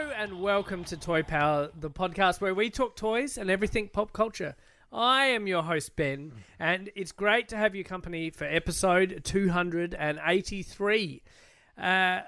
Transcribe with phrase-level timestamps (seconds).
[0.00, 4.14] Hello and welcome to Toy Power, the podcast where we talk toys and everything pop
[4.14, 4.56] culture.
[4.90, 11.22] I am your host, Ben, and it's great to have your company for episode 283.
[11.76, 12.20] Uh,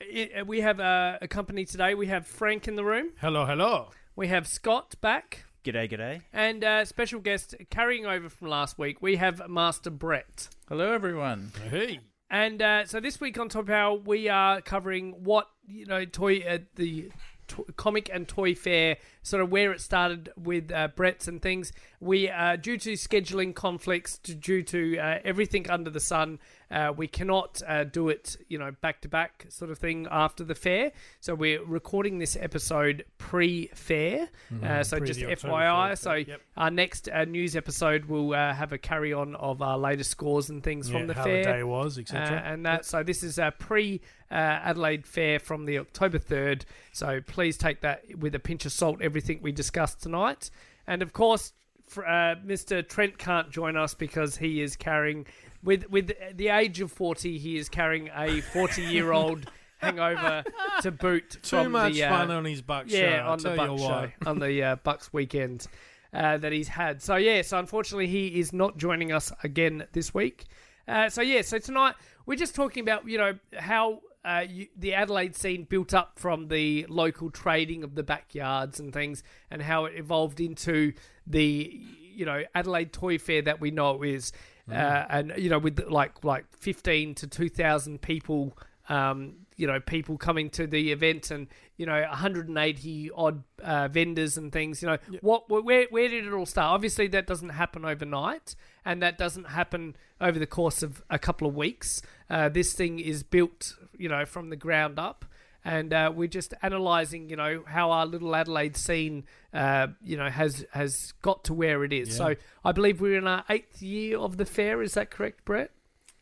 [0.00, 1.94] it, we have a, a company today.
[1.94, 3.90] We have Frank in the room, Hello, hello.
[4.16, 6.22] we have Scott back, G'day, g'day.
[6.32, 10.48] and uh, special guest carrying over from last week, we have Master Brett.
[10.68, 11.52] Hello, everyone.
[11.70, 12.00] Hey.
[12.32, 16.38] And uh, so this week on Toy Power, we are covering what you know, toy
[16.48, 17.10] uh, the
[17.48, 21.74] to- comic and toy fair, sort of where it started with uh, Brett's and things.
[22.00, 26.38] We, uh, due to scheduling conflicts, due to uh, everything under the sun,
[26.72, 30.42] uh, we cannot uh, do it, you know, back to back sort of thing after
[30.42, 30.90] the fair.
[31.20, 34.28] So we're recording this episode pre-fair.
[34.62, 35.86] Uh, so Pre just FYI.
[35.88, 36.40] Fair, So yep.
[36.56, 40.48] our next uh, news episode will uh, have a carry on of our latest scores
[40.48, 41.44] and things Yeah, from the how fair.
[41.44, 42.42] the day was, etc.
[42.44, 46.64] and that so this is a pre uh, Adelaide Fair from the October third.
[46.92, 49.02] So please take that with a pinch of salt.
[49.02, 50.50] Everything we discussed tonight,
[50.86, 51.52] and of course,
[51.98, 52.86] uh, Mr.
[52.88, 55.26] Trent can't join us because he is carrying
[55.62, 57.38] with with the age of forty.
[57.38, 60.44] He is carrying a forty year old hangover
[60.82, 61.30] to boot.
[61.42, 62.96] Too from much the, uh, fun on his buck show.
[62.96, 65.66] yeah, I'll on the Bucks show, on the uh, Bucks weekend
[66.12, 67.02] uh, that he's had.
[67.02, 70.44] So yeah, so unfortunately he is not joining us again this week.
[70.88, 71.94] Uh, so yeah, so tonight
[72.26, 74.00] we're just talking about you know how.
[74.24, 78.92] Uh, you, the Adelaide scene built up from the local trading of the backyards and
[78.92, 80.92] things, and how it evolved into
[81.26, 81.80] the
[82.14, 84.32] you know Adelaide Toy Fair that we know is,
[84.70, 84.74] Mm.
[84.74, 88.56] uh, and you know with like like fifteen to two thousand people
[88.88, 91.46] um, you know, people coming to the event and,
[91.76, 96.32] you know, 180 odd uh, vendors and things, you know, what, where, where did it
[96.32, 96.72] all start?
[96.72, 101.46] Obviously, that doesn't happen overnight and that doesn't happen over the course of a couple
[101.46, 102.02] of weeks.
[102.28, 105.24] Uh, this thing is built, you know, from the ground up.
[105.64, 109.24] And uh, we're just analysing, you know, how our little Adelaide scene,
[109.54, 112.08] uh, you know, has has got to where it is.
[112.10, 112.14] Yeah.
[112.14, 112.34] So
[112.64, 114.82] I believe we're in our eighth year of the fair.
[114.82, 115.70] Is that correct, Brett?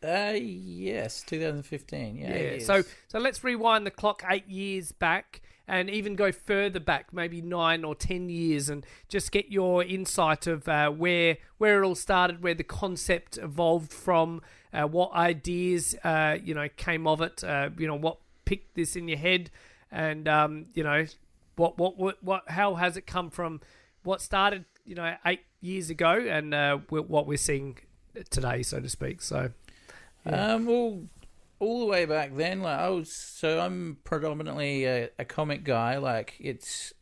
[0.02, 2.16] Uh, yes, 2015.
[2.16, 2.36] Yeah.
[2.36, 2.58] Yeah.
[2.60, 7.40] So so let's rewind the clock eight years back and even go further back, maybe
[7.40, 11.94] nine or ten years, and just get your insight of uh, where where it all
[11.94, 14.42] started, where the concept evolved from,
[14.72, 18.18] uh, what ideas uh, you know came of it, uh, you know what
[18.50, 19.48] picked this in your head,
[19.92, 21.06] and um, you know
[21.54, 23.60] what, what what what how has it come from
[24.02, 27.78] what started you know eight years ago and uh, what we're seeing
[28.28, 29.22] today, so to speak.
[29.22, 29.52] So
[30.26, 31.02] Um, well,
[31.60, 35.98] all the way back then, like I was, so I'm predominantly a, a comic guy.
[35.98, 36.92] Like it's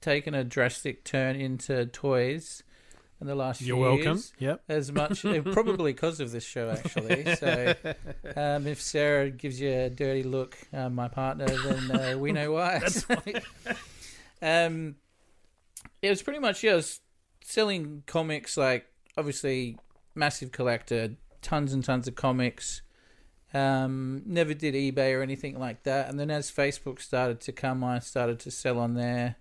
[0.00, 2.62] taken a drastic turn into toys
[3.20, 4.16] in the last You're few welcome.
[4.16, 4.32] years.
[4.38, 4.62] Yep.
[4.68, 7.34] As much, eh, probably because of this show, actually.
[7.36, 7.74] So,
[8.36, 12.52] um, if Sarah gives you a dirty look, uh, my partner, then uh, we know
[12.52, 12.80] why.
[14.42, 14.96] um,
[16.02, 17.00] it was pretty much yeah, I was
[17.42, 18.56] selling comics.
[18.56, 19.78] Like obviously,
[20.14, 22.82] massive collector, tons and tons of comics.
[23.54, 26.10] Um, never did eBay or anything like that.
[26.10, 29.36] And then as Facebook started to come, I started to sell on there.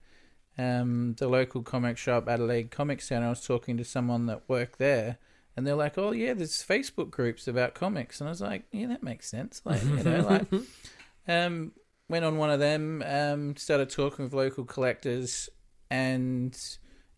[0.57, 4.79] Um, the local comic shop, Adelaide Comic Centre, I was talking to someone that worked
[4.79, 5.17] there,
[5.57, 8.87] and they're like, "Oh yeah, there's Facebook groups about comics," and I was like, "Yeah,
[8.87, 10.45] that makes sense." Like, you know, like,
[11.27, 11.73] um,
[12.07, 15.49] went on one of them, um, started talking with local collectors,
[15.89, 16.57] and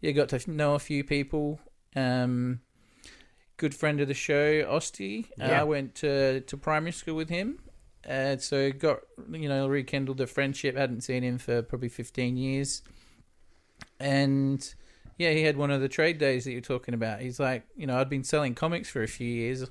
[0.01, 1.59] yeah, got to know a few people.
[1.95, 2.61] Um,
[3.57, 5.25] good friend of the show, Osty.
[5.39, 5.61] Uh, Yeah.
[5.61, 7.59] I went to to primary school with him.
[8.07, 8.99] Uh, so got
[9.31, 10.75] you know rekindled a friendship.
[10.75, 12.81] Hadn't seen him for probably fifteen years,
[13.99, 14.73] and
[15.17, 17.21] yeah, he had one of the trade days that you're talking about.
[17.21, 19.65] He's like, you know, I'd been selling comics for a few years,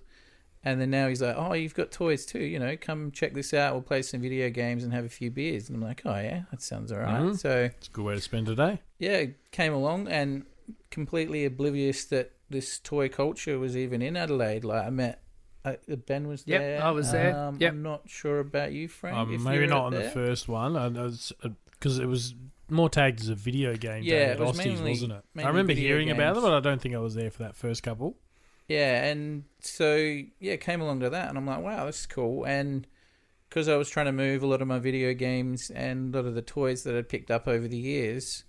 [0.65, 2.41] and then now he's like, oh, you've got toys too.
[2.41, 3.73] You know, come check this out.
[3.75, 5.69] We'll play some video games and have a few beers.
[5.69, 7.23] And I'm like, oh yeah, that sounds alright.
[7.23, 7.39] Mhm.
[7.39, 8.81] So It's a good way to spend a day.
[8.99, 10.45] yeah, came along and
[10.91, 14.65] completely oblivious that this toy culture was even in Adelaide.
[14.65, 15.23] Like I met
[15.65, 15.75] uh,
[16.07, 16.83] Ben was Yep, there.
[16.83, 17.37] I was there.
[17.37, 17.73] Um, Yep.
[17.73, 19.17] I'm not sure about you, Frank.
[19.17, 20.05] Um, if maybe not on there.
[20.05, 22.35] the first one, because it was
[22.69, 24.03] more tagged as a video game.
[24.03, 25.25] Yeah, it at was Osty's, mainly- wasn't it?
[25.39, 26.45] I remember hearing about it, games.
[26.45, 28.17] but I don't think I was there for that first couple.
[28.69, 32.45] Yeah, and so yeah, came along to that, and I'm like, wow, this is cool.
[32.45, 32.87] And
[33.49, 36.27] because I was trying to move a lot of my video games and a lot
[36.27, 38.43] of the toys that I'd picked up over the years,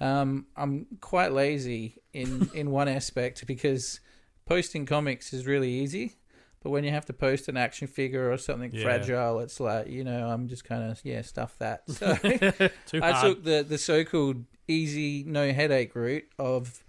[0.00, 4.00] um, I'm quite lazy in in one aspect because
[4.44, 6.16] posting comics is really easy.
[6.64, 8.84] But when you have to post an action figure or something Yeah.
[8.84, 11.82] fragile, it's like you know I'm just kind of yeah stuff that.
[11.90, 12.06] So
[13.02, 13.22] I hard.
[13.22, 16.82] took the the so-called easy no headache route of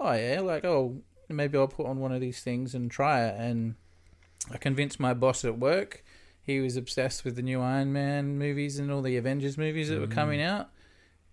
[0.00, 3.38] oh yeah like oh maybe I'll put on one of these things and try it.
[3.38, 3.74] And
[4.50, 6.02] I convinced my boss at work.
[6.40, 10.00] He was obsessed with the new Iron Man movies and all the Avengers movies that
[10.00, 10.10] were mm.
[10.12, 10.70] coming out.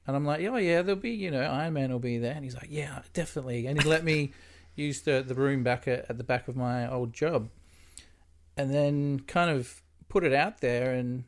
[0.06, 2.34] And I'm like oh yeah there'll be you know Iron Man will be there.
[2.34, 3.68] And he's like yeah definitely.
[3.68, 4.34] And he let me
[4.76, 7.48] use the the room back at, at the back of my old job
[8.58, 11.26] and then kind of put it out there and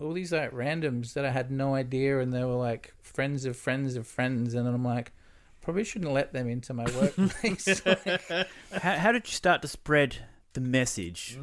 [0.00, 3.56] all these like randoms that I had no idea, and they were like friends of
[3.56, 5.12] friends of friends, and then I'm like,
[5.60, 7.82] probably shouldn't let them into my workplace.
[8.82, 10.16] How, how did you start to spread
[10.54, 11.38] the message?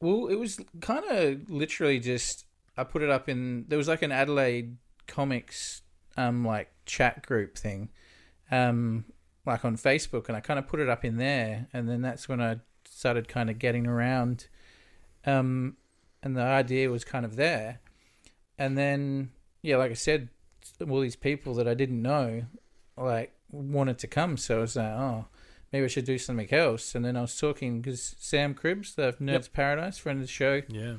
[0.00, 2.44] well, it was kind of literally just
[2.76, 4.76] I put it up in there was like an Adelaide
[5.06, 5.82] comics
[6.16, 7.88] um like chat group thing,
[8.50, 9.06] um
[9.46, 12.28] like on Facebook, and I kind of put it up in there, and then that's
[12.28, 14.48] when I started kind of getting around,
[15.26, 15.76] um,
[16.22, 17.80] and the idea was kind of there,
[18.58, 19.30] and then
[19.62, 20.28] yeah, like I said,
[20.88, 22.42] all these people that I didn't know,
[22.96, 25.26] like wanted to come, so I was like, oh,
[25.72, 29.12] maybe I should do something else, and then I was talking because Sam Cribbs, the
[29.20, 30.96] Nerds Paradise friend of the show, Yeah.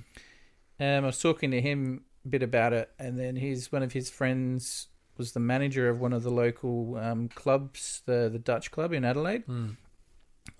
[0.80, 3.94] um, I was talking to him a bit about it, and then his one of
[3.94, 4.88] his friends
[5.18, 9.04] was the manager of one of the local um, clubs, the the Dutch club in
[9.04, 9.44] Adelaide.
[9.44, 9.70] Hmm.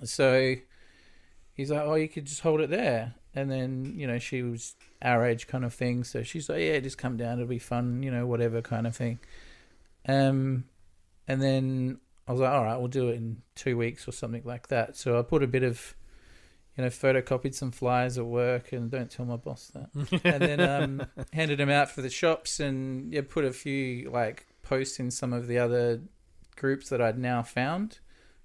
[0.04, 0.56] So
[1.54, 4.76] he's like, "Oh, you could just hold it there." And then you know she was
[5.02, 7.34] our age kind of thing, so she's like, "Yeah, just come down.
[7.34, 9.20] It'll be fun, you know, whatever kind of thing."
[10.08, 10.66] Um,
[11.28, 14.42] and then I was like, "All right, we'll do it in two weeks or something
[14.44, 15.96] like that." So I put a bit of
[16.78, 20.22] you know, photocopied some flyers at work, and don't tell my boss that.
[20.24, 24.46] and then um, handed them out for the shops, and yeah, put a few like
[24.62, 26.02] posts in some of the other
[26.56, 28.00] groups that I'd now found.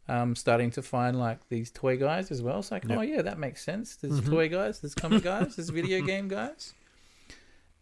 [0.09, 2.59] Um, starting to find like these toy guys as well.
[2.59, 2.99] It's like, Yep.
[2.99, 3.95] oh yeah, that makes sense.
[3.97, 4.31] There's Mhm.
[4.31, 6.75] toy guys, there's comic guys, there's video game guys,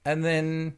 [0.05, 0.75] and then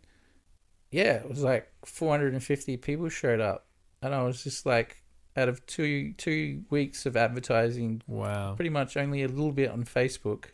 [0.90, 3.66] yeah, it was like 450 people showed up,
[4.02, 4.98] and I was just like,
[5.36, 8.54] out of two two weeks of advertising Wow.
[8.54, 10.44] pretty much only a little bit on Facebook,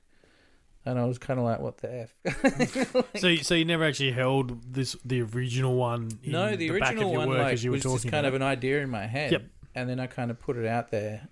[0.86, 4.12] and I was kind of like, "What the f?" So, you- so you never actually
[4.12, 6.10] held this the original one?
[6.22, 8.42] In no, the, back original one like as you were was just kind of an
[8.42, 9.42] idea in my head, Yep.
[9.80, 11.28] And then I kind of put it out there,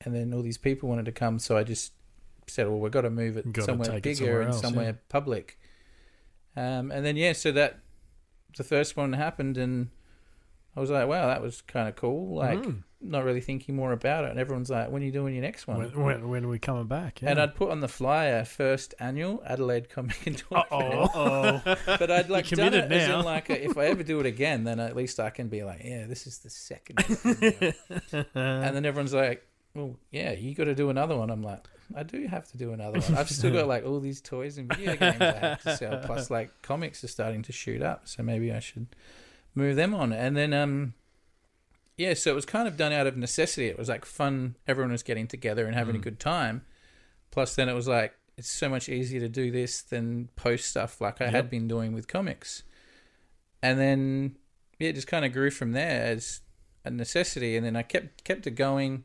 [0.00, 1.92] and then all these people wanted to come, so I just
[2.46, 4.92] said, "Well, we've got to move it somewhere it bigger somewhere and somewhere yeah.
[5.08, 5.58] public."
[6.56, 7.80] Um, and then yeah, so that
[8.56, 9.90] the first one happened, and
[10.76, 12.82] I was like, "Wow, that was kind of cool." Like, Mm.
[13.02, 15.66] Not really thinking more about it, and everyone's like, "When are you doing your next
[15.66, 17.22] one?" When, when, when are we coming back?
[17.22, 17.30] Yeah.
[17.30, 22.28] And I'd put on the flyer first annual Adelaide Comic and Toy oh, But I'd
[22.28, 23.20] like done it committed as now.
[23.20, 25.82] in like if I ever do it again, then at least I can be like,
[25.84, 26.98] yeah, this is the second.
[28.34, 31.30] and then everyone's like, well, yeah, you got to do another one.
[31.30, 33.16] I'm like, I do have to do another one.
[33.16, 35.98] I've still got like all these toys and video games I have to sell.
[36.04, 38.86] Plus, like comics are starting to shoot up, so maybe I should
[39.54, 40.12] move them on.
[40.12, 40.94] And then, um,
[42.00, 43.66] yeah, so it was kind of done out of necessity.
[43.66, 44.56] It was like fun.
[44.66, 46.02] Everyone was getting together and having a mm.
[46.02, 46.62] good time.
[47.30, 50.98] Plus, then it was like it's so much easier to do this than post stuff
[51.02, 51.34] like I Yep.
[51.34, 52.62] had been doing with comics.
[53.62, 54.36] And then
[54.78, 56.40] yeah, it just kind of grew from there as
[56.86, 57.54] a necessity.
[57.54, 59.04] And then I kept kept it going.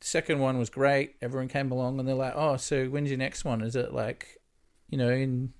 [0.00, 1.14] Second one was great.
[1.22, 3.62] Everyone came along and they're like, "Oh, so when's your next one?
[3.62, 4.40] Is it like,
[4.90, 5.52] you know, in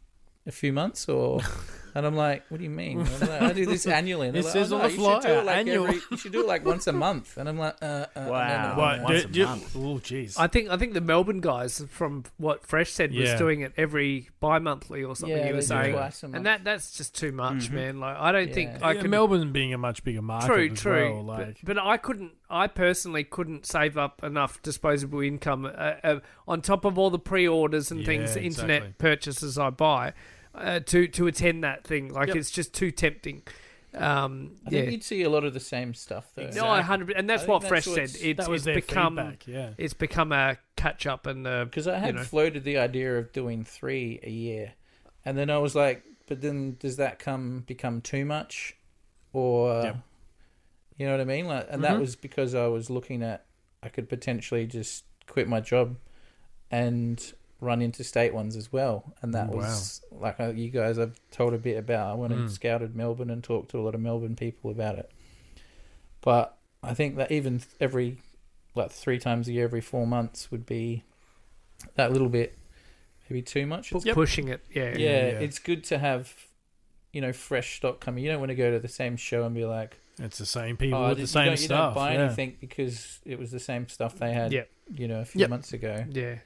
[0.45, 1.40] a few months or?"
[1.97, 4.26] And I'm like, "What do you mean?" I'm like, I do this annually.
[4.29, 5.87] And they're It like, says "Oh, on no, the you should do it like annual."
[5.87, 6.00] every.
[6.11, 7.37] You should do it like once a month.
[7.38, 8.75] And I'm like, uh, uh, no, no, Wow.
[8.75, 8.97] no, What?
[8.99, 9.05] no.
[9.05, 9.76] Once do- a do month.
[9.76, 10.35] Oh, jeez.
[10.38, 13.38] I think I think the Melbourne guys from what Fresh said was Yeah.
[13.38, 15.37] doing it every bi-monthly or something.
[15.38, 16.37] Yeah, he was saying, twice a month.
[16.37, 17.73] and that that's just too much, Mhm.
[17.73, 18.00] man.
[18.00, 19.11] Like I don't think I Yeah, could.
[19.11, 20.47] Melbourne being a much bigger market.
[20.47, 21.15] True, as true.
[21.15, 22.33] Well, but, like, but I couldn't.
[22.50, 25.69] I personally couldn't save up enough disposable income uh,
[26.05, 28.95] uh, on top of all the pre-orders and things, Yeah, internet exactly.
[28.99, 30.12] purchases I buy,
[30.56, 32.12] uh, to to attend that thing.
[32.12, 32.36] Like Yep.
[32.36, 33.42] it's just too tempting.
[33.94, 34.80] Um, I yeah.
[34.80, 36.50] think you'd see a lot of the same stuff though.
[36.50, 38.26] No, I hundred, and that's what think Fresh that's said.
[38.28, 39.46] It's, that was it's their become feedback.
[39.46, 39.70] Yeah.
[39.78, 42.22] it's become a catch up and uh, Because I had you know.
[42.25, 44.75] floated the idea of doing three a year,
[45.25, 48.76] and then I was like, but then does that come become too much,
[49.32, 49.96] or Yep.
[50.98, 51.46] you know what I mean?
[51.46, 52.00] Like, and that Mhm.
[52.00, 53.46] was because I was looking at
[53.82, 55.96] I could potentially just quit my job
[56.70, 61.54] and run interstate ones as well, and that was like uh, you guys have told
[61.54, 62.10] a bit about.
[62.10, 62.50] I went and Mm.
[62.50, 65.10] scouted Melbourne and talked to a lot of Melbourne people about it,
[66.20, 68.18] but I think that even every
[68.75, 71.02] like three times a year, every four months would be
[71.94, 72.58] that little bit
[73.28, 73.92] maybe too much.
[73.92, 74.60] It's- pushing it.
[74.72, 74.90] Yeah.
[74.90, 75.40] yeah, Yeah.
[75.40, 76.32] it's good to have,
[77.12, 78.22] you know, fresh stock coming.
[78.22, 80.76] You don't want to go to the same show and be like, It's the same
[80.76, 81.94] people oh, with you the same don't, you don't stuff.
[81.94, 82.20] buy yeah.
[82.25, 84.70] anything because it was the same stuff they had, Yep.
[84.94, 85.50] you know, a few Yep.
[85.50, 86.04] months ago.
[86.10, 86.36] Yeah.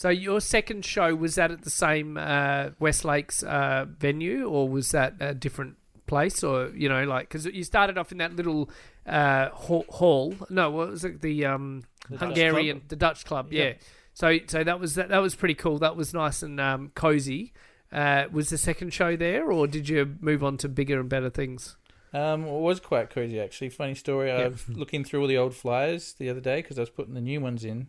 [0.00, 4.66] So your second show was that at the same uh, West Lakes uh, venue, or
[4.66, 5.76] was that a different
[6.06, 8.70] place, or you know, like because you started off in that little
[9.04, 10.34] uh, hall?
[10.48, 11.20] No, what was it?
[11.20, 12.88] The um, The Hungarian, Club?
[12.88, 13.52] the Dutch club.
[13.52, 13.74] Yeah.
[14.14, 15.78] So so that was that, that was pretty cool.
[15.78, 17.52] That was nice and um, cozy.
[17.92, 21.28] Uh, was the second show there, or did you move on to bigger and better
[21.28, 21.76] things?
[22.14, 23.68] Um, it was quite crazy actually.
[23.68, 24.32] Funny story.
[24.32, 27.12] I was looking through all the old flyers the other day because I was putting
[27.12, 27.88] the new ones in,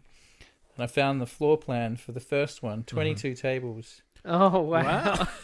[0.81, 2.79] I found the floor plan for the first one.
[2.83, 2.95] Mm-hmm.
[2.95, 4.01] 22 tables.
[4.23, 5.27] Oh wow!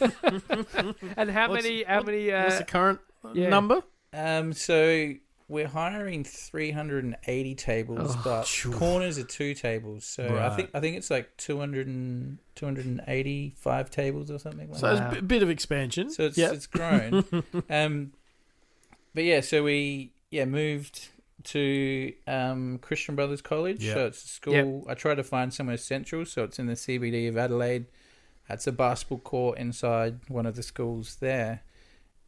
[1.16, 1.82] and how What's- many?
[1.82, 2.30] How what- many?
[2.30, 3.00] What's Uh, the current
[3.34, 3.48] yeah.
[3.48, 3.82] number?
[4.12, 5.14] Um, so
[5.48, 8.70] we're hiring 380 tables, Oh, but phew.
[8.72, 10.04] corners are two tables.
[10.04, 14.94] So I think I think it's like 200 and, 285 tables or something like So
[14.94, 14.94] that.
[14.94, 16.10] it's a bit- bit of expansion.
[16.10, 16.52] So it's yeah.
[16.52, 17.24] it's grown.
[17.70, 18.12] um,
[19.14, 21.08] but yeah, so we yeah moved
[21.44, 23.84] to um, Christian Brothers College.
[23.84, 23.94] Yeah.
[23.94, 24.84] So it's a school.
[24.88, 27.86] I tried to find somewhere central, so it's in the CBD of Adelaide.
[28.50, 31.62] It's a basketball court inside one of the schools there,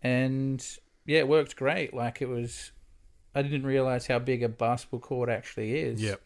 [0.02, 0.64] and
[1.07, 1.95] yeah, it worked great.
[1.95, 2.73] Like it was,
[3.35, 6.02] I didn't realize how big a basketball court actually is.
[6.02, 6.21] Yep.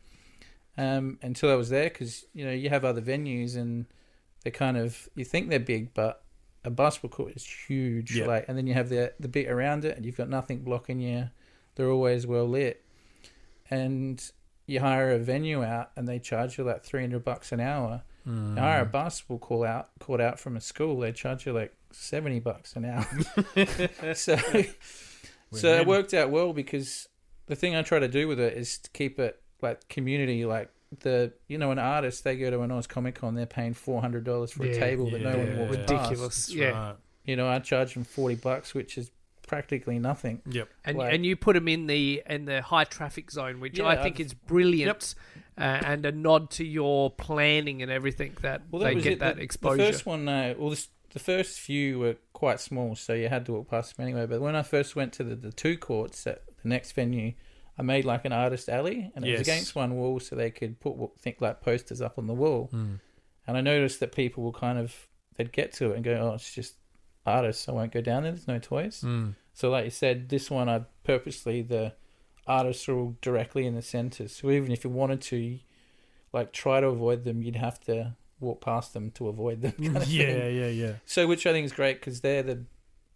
[0.76, 3.86] Um, until I was there, because you know you have other venues and
[4.42, 6.24] they're kind of you think they're big, but
[6.64, 8.16] a basketball court is huge.
[8.16, 8.26] Yeah.
[8.26, 11.00] Like, and then you have the the bit around it, and you've got nothing blocking
[11.00, 11.30] you.
[11.74, 12.84] They're always well lit,
[13.70, 14.22] and
[14.66, 18.02] you hire a venue out, and they charge you like three hundred bucks an hour.
[18.26, 18.56] Mm.
[18.56, 21.74] You hire a basketball call out court out from a school, they charge you like
[21.90, 23.06] seventy bucks an hour.
[24.14, 24.36] so,
[25.52, 27.08] so it worked out well because
[27.46, 30.70] the thing I try to do with it is to keep it like community, like
[31.00, 34.00] the you know an artist they go to an Oz Comic Con, they're paying four
[34.00, 35.58] hundred dollars for a table that no one yeah.
[35.58, 36.20] walks Ridiculous.
[36.20, 36.46] past.
[36.48, 36.70] That's yeah.
[36.70, 36.96] right.
[37.24, 39.10] You know, I charge them forty bucks, which is
[39.46, 40.42] practically nothing.
[40.46, 40.68] Yep.
[40.84, 43.86] and Like- and you put them in the in the high traffic zone, which Yeah,
[43.86, 45.14] I think I've- is brilliant,
[45.58, 49.18] uh, and a nod to your planning and everything that, Well, that they get it.
[49.20, 49.76] that the, exposure.
[49.84, 53.46] The first one, uh, well, this, the first few were quite small, so you had
[53.46, 54.26] to walk past them anyway.
[54.26, 57.34] But when I first went to the, the two courts at the next venue,
[57.78, 59.38] I made like an artist alley, and it Yes.
[59.40, 62.70] was against one wall, so they could put think like posters up on the wall.
[62.72, 63.00] Mm.
[63.46, 66.34] And I noticed that people will kind of they'd get to it and go, "Oh,
[66.34, 66.74] it's just
[67.26, 67.68] artists.
[67.68, 68.32] I won't go down there.
[68.32, 69.34] There's no toys." Mm.
[69.52, 71.92] So, like you said, this one I purposely the
[72.46, 74.28] artists are all directly in the centre.
[74.28, 75.58] So even if you wanted to,
[76.32, 79.72] like, try to avoid them, you'd have to walk past them to avoid them.
[79.80, 80.56] kind of Yeah, thing.
[80.56, 80.92] yeah, yeah.
[81.06, 82.64] So, which I think is great because they're the,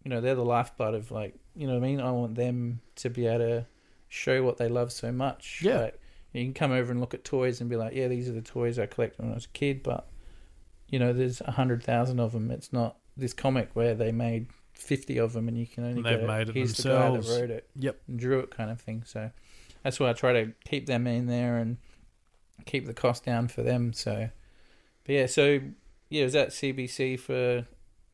[0.03, 1.99] you know, they're the lifeblood of like, you know what I mean.
[2.01, 3.65] I want them to be able to
[4.07, 5.61] show what they love so much.
[5.63, 5.81] Yeah.
[5.81, 6.01] Like,
[6.31, 8.41] you can come over and look at toys and be like, yeah, these are the
[8.41, 10.07] toys I collected when I was a kid, but
[10.87, 12.49] you know, there's a hundred thousand of them.
[12.49, 16.05] It's not this comic where they made fifty of them and you can only And
[16.05, 18.01] they've go, made it here's themselves." the guy that wrote it Yep.
[18.07, 19.03] and drew it kind of thing.
[19.05, 19.31] So
[19.83, 21.77] that's why I try to keep them in there and
[22.65, 23.93] keep the cost down for them.
[23.93, 24.29] So,
[25.05, 25.59] but yeah, so
[26.09, 27.65] yeah, I was at CBC for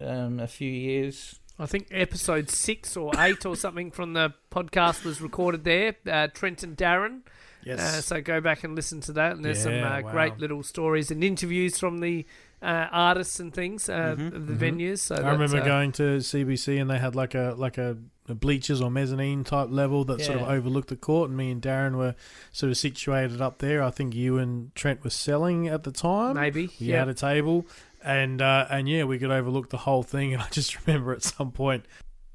[0.02, 1.40] um, a few years.
[1.58, 5.96] I think episode six or eight or something from the podcast was recorded there.
[6.06, 7.22] Uh, Trent and Darren.
[7.64, 7.80] Yes.
[7.80, 9.32] Uh, so go back and listen to that.
[9.32, 10.12] And there's some uh, wow.
[10.12, 12.26] great little stories and interviews from the
[12.66, 14.60] uh, artists and things uh, Mhm, of the mhm.
[14.78, 15.00] venues.
[15.00, 18.34] So I remember uh, going to CBC and they had like a like a, a
[18.36, 21.96] bleachers or mezzanine type level that sort of overlooked the court, and me and Darren
[21.96, 22.16] were
[22.52, 23.84] sort of situated up there.
[23.84, 26.36] I think you and Trent were selling at the time.
[26.36, 26.68] maybe.
[26.80, 27.00] We yeah.
[27.00, 27.68] had a table,
[28.04, 30.34] and uh, and yeah, we could overlook the whole thing.
[30.34, 31.86] And I just remember at some point,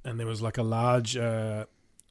[0.05, 1.65] and there was like a large, uh,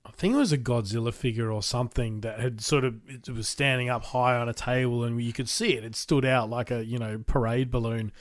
[0.09, 3.47] I think it was a Godzilla figure or something that had sort of it was
[3.47, 5.83] standing up high on a table, and you could see it.
[5.83, 8.11] It stood out like a you know parade balloon,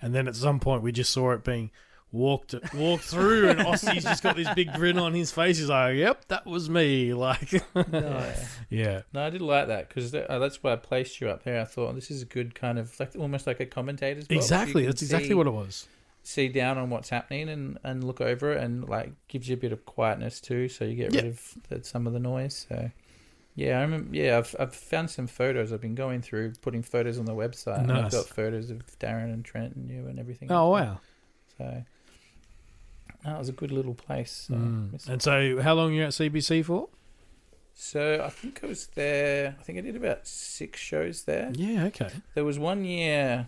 [0.00, 1.70] and then at some point we just saw it being.
[2.10, 5.58] Walked walked through, and Osty's just got this big grin on his face.
[5.58, 7.52] He's like, "Yep, that was me." Like,
[7.92, 8.34] Yeah.
[8.70, 11.60] yeah, No, I did like that because uh, that's why I placed you up there.
[11.60, 14.36] I thought this is a good kind of like almost like a commentator's box.
[14.42, 14.86] Exactly.
[14.86, 15.86] That's exactly what it was.
[16.22, 19.56] See down on what's happening and, and look over it and like gives you a
[19.58, 21.22] bit of quietness too so you get Yeah.
[21.22, 22.90] rid of the, some of the noise so
[23.54, 27.18] yeah i remember yeah I've, I've found some photos i've been going through putting photos
[27.18, 30.50] on the website and i've got photos of darren and trent and you and everything
[30.52, 31.00] Oh wow!
[31.56, 31.82] so
[33.24, 35.08] that was a good little place so, Mm.
[35.08, 36.88] And so, how long you at CBC for?
[37.80, 41.84] so i think i was there i think i did about six shows there Yeah,
[41.84, 42.10] okay.
[42.34, 43.46] there was one year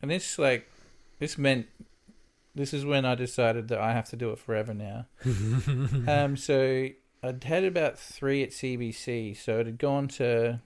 [0.00, 0.70] and this like
[1.18, 1.66] this meant
[2.54, 5.06] this is when i decided that i have to do it forever now
[6.08, 6.88] um so
[7.22, 10.60] i'd had about three at cbc so it had gone to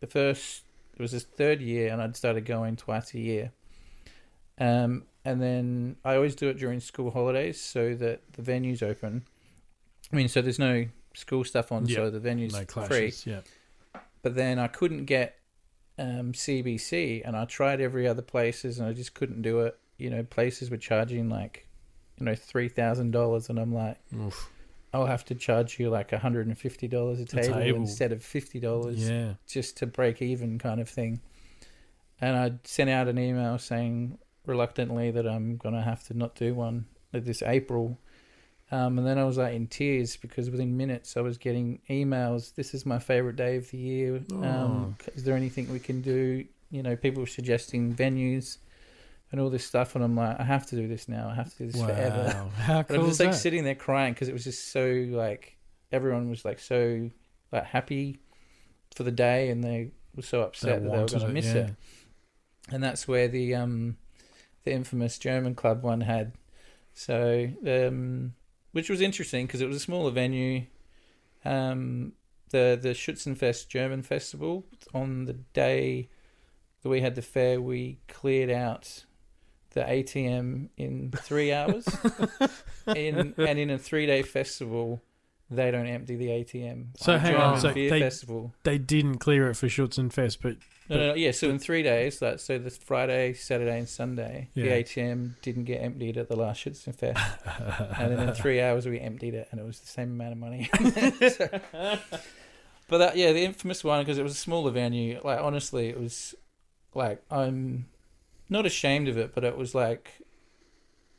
[0.00, 3.52] the first it was this third year and i'd started going twice a year
[4.58, 9.26] Um, and then I always do it during school holidays so that the venue's open.
[10.10, 13.12] I mean, so there's no school stuff on, Yeah, so the venue's No free.
[13.26, 13.40] Yeah.
[14.22, 15.36] But then I couldn't get
[15.98, 19.78] um, CBC, and I tried every other places, and I just couldn't do it.
[19.98, 21.66] You know, places were charging like,
[22.18, 24.50] you know, three thousand dollars, and I'm like, Oof.
[24.92, 28.60] I'll have to charge you like hundred and fifty dollars a table, instead of fifty
[28.60, 29.34] dollars Yeah.
[29.46, 31.20] just to break even kind of thing.
[32.20, 36.54] And I sent out an email saying reluctantly that I'm gonna have to not do
[36.54, 37.98] one this April.
[38.72, 42.54] Um, and then I was like in tears because within minutes I was getting emails.
[42.54, 44.22] This is my favorite day of the year.
[44.32, 46.44] Um, is there anything we can do?
[46.70, 48.58] You know, people were suggesting venues
[49.32, 51.28] and all this stuff, and I'm like, I have to do this now.
[51.28, 52.32] I have to do this forever.
[52.34, 52.48] Wow.
[52.56, 53.36] How But cool I'm just like that?
[53.36, 55.56] sitting there crying because it was just so like
[55.92, 57.10] everyone was like so
[57.52, 58.20] like happy
[58.94, 61.54] for the day and they were so upset that they were going to miss yeah.
[61.54, 61.74] it.
[62.70, 63.96] And that's where the um
[64.64, 66.32] the infamous German club one had.
[66.94, 68.34] So um
[68.72, 70.66] which was interesting because it was a smaller venue.
[71.44, 72.12] Um
[72.50, 76.08] the the Schützenfest German festival on the day
[76.82, 79.04] that we had the fair we cleared out
[79.76, 81.86] the ATM in three hours.
[82.96, 85.02] in and in a three day festival,
[85.50, 86.96] they don't empty the ATM.
[86.96, 88.54] So hang German on, so beer they- festival.
[88.64, 90.56] They didn't clear it for Schützenfest, but
[90.88, 91.30] No, no, no, yeah.
[91.32, 95.82] So in three days, like so, the Friday, Saturday, and Sunday, the ATM didn't get
[95.82, 99.64] emptied at the last Schützenfest, and then in three hours we emptied it, and it
[99.66, 100.70] was the same amount of money.
[101.30, 101.98] So-
[102.88, 105.20] but that, yeah, the infamous one because it was a smaller venue.
[105.22, 106.34] Like honestly, it was
[106.94, 107.86] like I'm
[108.48, 110.22] not ashamed of it, but it was like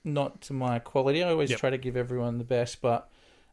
[0.03, 1.23] not to my quality.
[1.23, 1.59] I always Yep.
[1.59, 3.09] try to give everyone the best, but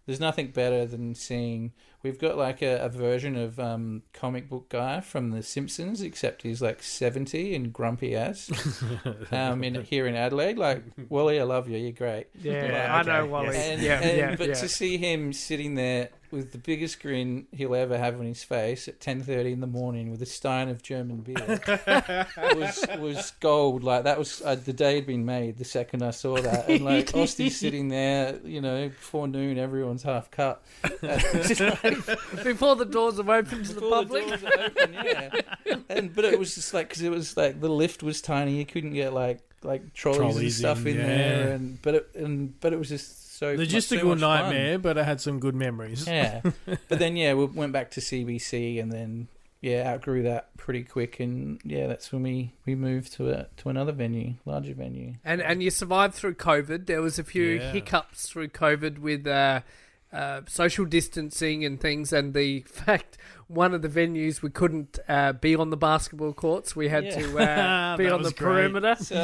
[0.07, 1.73] there's nothing better than seeing.
[2.05, 6.43] We've got like a, a version of um, comic book guy from The Simpsons, except
[6.43, 8.51] he's like seventy and grumpy as.
[9.33, 11.79] um, in here in Adelaide, like Wally, I love you.
[11.79, 12.27] You're great.
[12.41, 13.57] Yeah, Right, I know okay, Wally.
[13.57, 14.55] And, yeah, and- yeah, but yeah.
[14.55, 18.89] to see him sitting there with the biggest grin he'll ever have on his face
[18.89, 21.61] at ten thirty in the morning with a stein of German beer
[22.57, 23.85] was was gold.
[23.85, 26.85] Like that was uh, the day had been made the second I saw that, and
[26.85, 30.61] like Osty's sitting there, you know, before noon, everyone's half cut.
[31.03, 31.94] And like,
[32.45, 34.27] Before the doors have opened to the before public.
[34.29, 35.31] doors are open, yeah.
[35.89, 38.67] And but it was just like because it was like the lift was tiny, you
[38.67, 41.07] couldn't get like like trolleys, and Trolleys stuff in, in, yeah.
[41.07, 44.21] there, and but it and but it was just so logistical so much fun.
[44.21, 46.07] nightmare, but I had some good memories.
[46.07, 46.43] Yeah,
[46.89, 49.29] but then yeah, we went back to CBC, and then
[49.61, 53.71] yeah, outgrew that pretty quick, and yeah, that's when we we moved to a to
[53.71, 55.15] another venue, larger venue.
[55.25, 56.85] And and you survived through COVID.
[56.87, 57.73] There was a few Yeah.
[57.73, 59.63] hiccups through COVID with uh,
[60.15, 65.33] uh, social distancing and things, and the fact one of the venues we couldn't uh,
[65.35, 66.75] be on the basketball courts.
[66.75, 67.11] We had Yeah.
[67.21, 68.39] to uh, be on the great.
[68.73, 68.97] perimeter.
[68.99, 69.15] So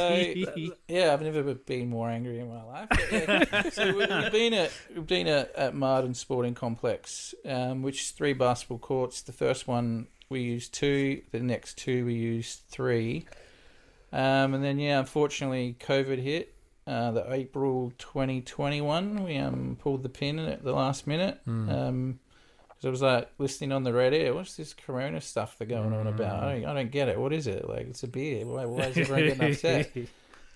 [0.89, 2.89] yeah, I've never been more angry in my life.
[2.91, 3.63] But, yeah.
[3.71, 8.11] so we- we've been at we've been at, at Marden Sporting Complex, um, which is
[8.11, 9.23] three basketball courts.
[9.23, 13.27] The first one we used two, the next two we used three,
[14.13, 16.55] um, and then yeah, unfortunately COVID hit.
[16.87, 21.41] Uh, the April 2021, we um pulled the pin at the last minute.
[21.45, 21.69] Hmm.
[21.71, 22.21] Um,
[22.69, 24.35] because I was like listening on the radio.
[24.35, 26.43] What's this Corona stuff they're going on about?
[26.43, 27.21] I don't, I don't get it.
[27.21, 27.69] What is it?
[27.69, 28.47] Like it's a beer.
[28.47, 29.91] Why, why is everyone getting upset?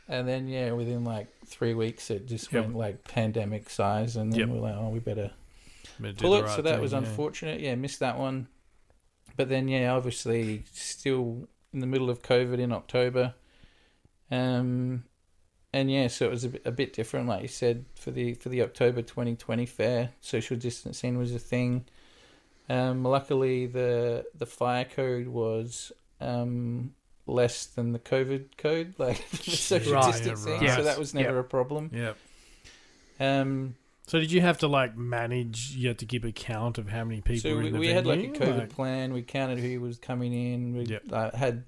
[0.07, 2.63] And then yeah, within like three weeks, it just Yep.
[2.65, 4.49] went like pandemic size, and then Yep.
[4.51, 5.31] we're like, oh, we better
[5.99, 6.43] did pull it.
[6.43, 6.99] right so that thing, was yeah.
[6.99, 7.61] unfortunate.
[7.61, 8.49] Yeah, missed that one.
[9.39, 13.33] But then yeah, obviously still in the middle of COVID in October.
[14.31, 15.05] Um,
[15.75, 18.35] and yeah, so it was a bit, a bit different, like you said, for the
[18.35, 20.11] for the October 2020 fair.
[20.21, 21.85] Social distancing was a thing.
[22.69, 26.95] Um, luckily, the the fire code was um,
[27.27, 30.61] less than the COVID code, like the social Right, yeah, distancing.
[30.61, 30.71] right.
[30.77, 31.45] So that was never Yep.
[31.45, 31.91] a problem.
[31.93, 32.13] Yeah.
[33.21, 33.75] Um,
[34.07, 35.73] So did you have to like manage?
[35.77, 37.89] You had to keep a count of how many people so were we, the we
[37.89, 38.29] had like a?
[38.29, 39.13] COVID Like- plan.
[39.13, 40.77] We counted who was coming in.
[40.77, 41.03] We Yep.
[41.13, 41.65] uh, had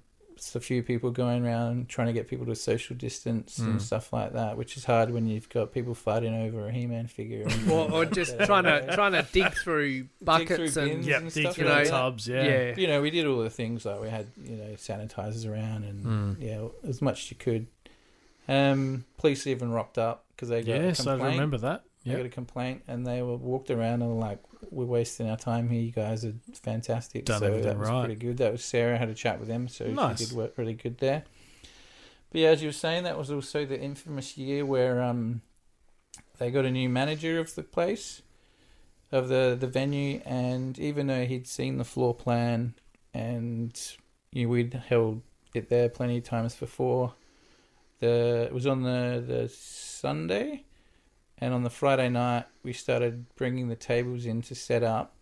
[0.55, 3.81] a few people going around trying to get people to social distance and Mm.
[3.81, 7.45] stuff like that, which is hard when you've got people fighting over a He-Man figure.
[7.71, 11.07] or, or just trying to trying to dig through buckets through and bins.
[11.07, 11.97] yeah, and dig stuff through like the that.
[11.97, 12.27] tubs.
[12.27, 12.43] Yeah.
[12.43, 12.75] yeah.
[12.77, 16.05] you know, we did all the things like we had, you know, sanitizers around and
[16.05, 16.41] Mm.
[16.41, 17.67] yeah, as much as you could.
[18.47, 21.33] Um, police even rocked up because they got Yes, a I complaint.
[21.33, 21.83] remember that.
[22.05, 22.17] They Yeah.
[22.17, 24.39] got a complaint and they were walked around and were like,
[24.69, 25.81] "We're wasting our time here.
[25.81, 28.05] You guys are fantastic." Done so that was right.
[28.05, 28.37] pretty good.
[28.37, 30.19] That was Sarah had a chat with them, so Nice.
[30.19, 31.23] she did work really good there.
[32.31, 35.41] But yeah, as you were saying, that was also the infamous year where um
[36.37, 38.21] they got a new manager of the place,
[39.11, 42.73] of the the venue, and even though he'd seen the floor plan
[43.13, 43.79] and
[44.31, 45.21] you know, we'd held
[45.53, 47.13] it there plenty of times before,
[47.99, 50.63] the it was on the the Sunday,
[51.39, 55.13] and on the Friday night we started bringing the tables in to set up.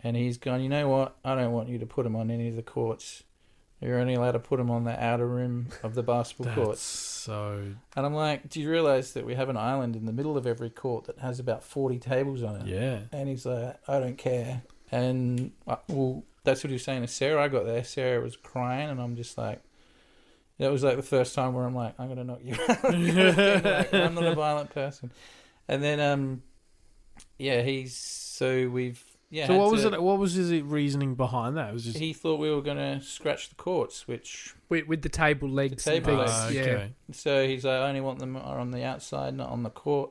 [0.00, 0.62] And he's gone.
[0.62, 1.16] You know what?
[1.24, 3.24] I don't want you to put them on any of the courts.
[3.80, 6.80] You're only allowed to put them on the outer rim of the basketball That's courts.
[6.82, 7.72] so.
[7.94, 10.46] And I'm like, do you realize that we have an island in the middle of
[10.46, 12.66] every court that has about 40 tables on it?
[12.66, 13.00] Yeah.
[13.12, 14.62] And he's like, I don't care.
[14.90, 17.42] And uh, well, that's what he was saying to Sarah.
[17.42, 17.84] I got there.
[17.84, 19.60] Sarah was crying, and I'm just like,
[20.58, 22.82] that was like the first time where I'm like, I'm gonna knock you out.
[22.84, 25.10] Like, I'm not a violent person.
[25.68, 26.42] And then, um,
[27.38, 29.46] yeah, he's so we've yeah.
[29.46, 30.02] so had what was to- it?
[30.02, 31.70] What was his reasoning behind that?
[31.70, 35.08] It was just He thought we were gonna scratch the courts, which with, with the
[35.08, 35.84] table legs.
[35.84, 36.32] The table legs.
[36.46, 36.66] things.
[36.66, 36.86] Ah, Yeah.
[37.12, 40.10] So he's like, I only want them are on the outside, not on the court.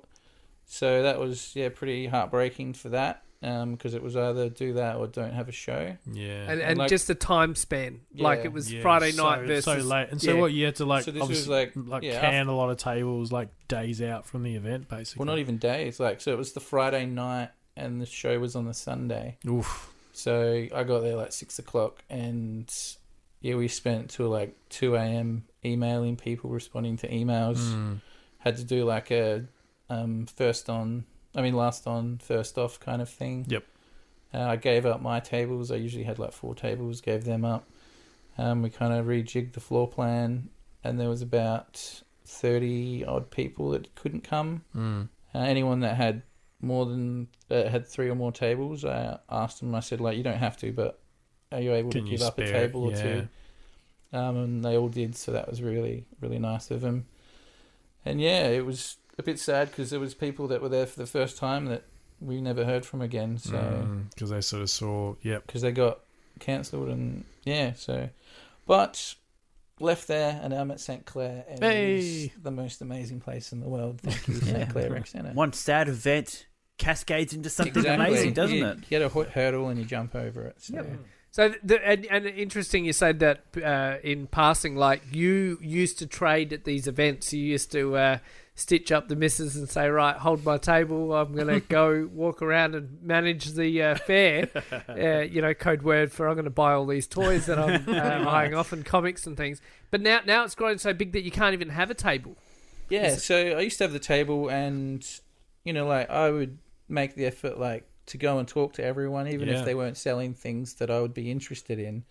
[0.66, 3.24] So that was yeah pretty heartbreaking for that
[3.72, 5.96] because it was either do that or don't have a show.
[6.12, 6.50] Yeah.
[6.50, 9.64] And, and like- just the time span, like it was Yeah, Friday so- night versus
[9.84, 10.08] so late.
[10.10, 10.40] And so yeah.
[10.42, 12.72] what you had to like So this was obviously, like- like yeah, can a lot
[12.72, 15.20] of tables like days out from the event basically.
[15.20, 16.00] Well, not even days.
[16.00, 19.38] Like so, it was the Friday night, and the show was on the Sunday.
[19.48, 19.92] Oof.
[20.14, 22.72] So I got there like six o'clock, and
[23.42, 25.44] yeah, we spent till like two a.m.
[25.64, 27.58] emailing people, responding to emails.
[27.58, 28.00] Mm.
[28.40, 29.46] Had to do like a
[29.90, 31.04] um, first on,
[31.36, 33.45] I mean last on, first off kind of thing.
[33.50, 33.63] Yep.
[34.34, 35.71] Uh, I gave up my tables.
[35.71, 37.02] I usually had like four tables.
[37.02, 37.67] Gave them up.
[38.38, 40.50] Um, we kind of rejigged the floor plan,
[40.84, 44.63] and there was about thirty odd people that couldn't come.
[44.76, 45.10] Mm.
[45.34, 46.24] Uh, anyone that had
[46.62, 49.76] more than uh, had three or more tables, I asked them.
[49.76, 51.00] I said, like, you don't have to, but
[51.52, 52.52] are you able Can to give up a it?
[52.52, 53.02] table or Yeah.
[53.02, 53.28] two?
[54.13, 57.06] Um, and they all did, so that was really really nice of them.
[58.06, 60.99] And yeah, it was a bit sad because there was people that were there for
[60.99, 61.84] the first time that
[62.19, 63.38] we never heard from again.
[63.38, 65.99] So because they sort of saw, yep, because they got
[66.39, 68.10] cancelled and yeah, so
[68.65, 69.15] but
[69.80, 72.34] left there and I'm at St Clair and it's Hey.
[72.41, 74.01] the most amazing place in the world.
[74.01, 75.32] Thank you, St Clair Rec Centre.
[75.34, 76.45] One sad event
[76.78, 78.08] cascades into something Exactly.
[78.08, 78.78] amazing, doesn't you, it?
[78.78, 80.56] You get a hu- hurdle and you jump over it.
[80.60, 80.75] So.
[80.75, 80.88] Yep.
[81.32, 86.08] So, the, and, and interesting, you said that uh, in passing, like you used to
[86.08, 87.34] trade at these events.
[87.34, 88.17] You used to uh,
[88.56, 91.13] stitch up the misses and say, "Right, hold my table.
[91.13, 94.50] I'm going to go walk around and manage the uh, fair."
[94.89, 97.88] uh, you know, code word for I'm going to buy all these toys that I'm
[97.89, 99.62] uh, eyeing off and comics and things.
[99.91, 102.36] But now, now it's grown so big that you can't even have a table.
[102.89, 105.06] Yeah, Is so I used to have the table, and
[105.63, 109.28] you know, like I would make the effort, like to go and talk to everyone,
[109.28, 109.60] even Yeah.
[109.60, 112.04] if they weren't selling things that I would be interested in.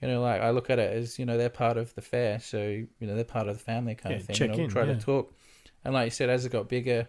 [0.00, 2.38] You know, like I look at it as you know they're part of the fair,
[2.38, 4.36] so you know they're part of the family kind Yeah, of thing.
[4.36, 4.94] check and I'll in, try yeah.
[4.94, 5.34] to talk,
[5.84, 7.08] and like you said, as it got bigger,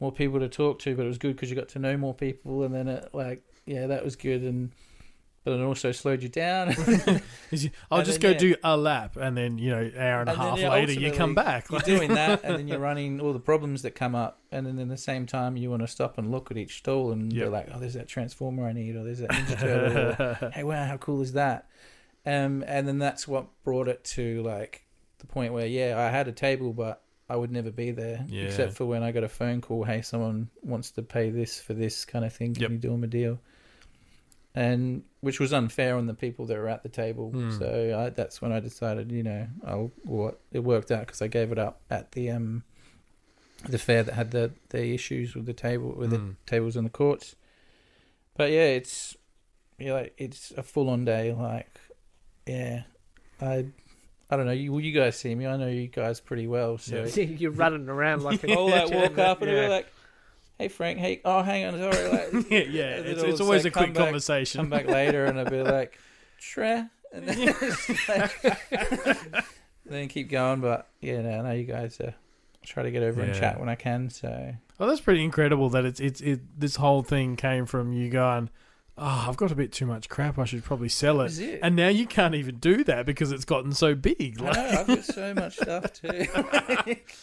[0.00, 2.14] more people to talk to, but it was good because you got to know more
[2.14, 4.72] people, and then it like yeah, that was good, and
[5.44, 6.68] but it also slowed you down.
[7.90, 8.38] I'll just then, go yeah.
[8.38, 10.92] do a lap, and then you know, hour and a And then, half yeah, later,
[10.92, 11.70] you come back.
[11.70, 14.78] you're doing that, and then you're running all the problems that come up, and then
[14.78, 17.44] at the same time, you want to stop and look at each stall and Yep.
[17.46, 20.62] be like, "Oh, there's that transformer I need, or there's that Ninja Turtle, or, hey,
[20.64, 21.68] wow, how cool is that?"
[22.26, 24.84] Um, and then that's what brought it to like
[25.20, 28.44] the point where, yeah, I had a table, but I would never be there, Yeah.
[28.44, 31.74] except for when I got a phone call, "Hey, someone wants to pay this for
[31.74, 32.54] this kind of thing.
[32.54, 32.70] Can Yep.
[32.72, 33.38] you do them a deal?"
[34.54, 37.30] And which was unfair on the people that were at the table.
[37.30, 37.50] Hmm.
[37.58, 41.28] So I, that's when I decided, you know, I'll what it worked out because I
[41.28, 42.64] gave it up at the um
[43.68, 46.36] the fair that had the the issues with the table with the Mm.
[46.46, 47.36] tables in the courts.
[48.36, 49.16] But yeah, it's
[49.78, 51.32] yeah, like it's a full on day.
[51.32, 51.78] Like,
[52.46, 52.82] yeah,
[53.40, 53.66] I
[54.30, 54.52] I don't know.
[54.52, 55.46] You well, you guys see me.
[55.46, 56.78] I know you guys pretty well.
[56.78, 59.62] So you're running around like a I'll like walk up and Yeah.
[59.64, 59.86] be like,
[60.58, 63.74] "Hey Frank, hey, oh hang on, sorry." Like, yeah, yeah, and it's, it's always like,
[63.74, 64.60] a quick come back- conversation.
[64.60, 65.98] come back later and I'll be like,
[66.38, 69.44] Tre, and then, it's like-
[69.86, 70.60] then keep going.
[70.60, 72.12] But yeah, no, I know you guys uh,
[72.64, 74.10] try to get over and chat when I can.
[74.10, 76.40] So Well, that's pretty incredible that it's it's it.
[76.58, 78.50] This whole thing came from you going,
[79.00, 80.38] "Oh, I've got a bit too much crap.
[80.38, 81.60] I should probably sell it." it.
[81.62, 84.40] And now you can't even do that because it's gotten so big.
[84.40, 86.26] Like, know I've got so much stuff too.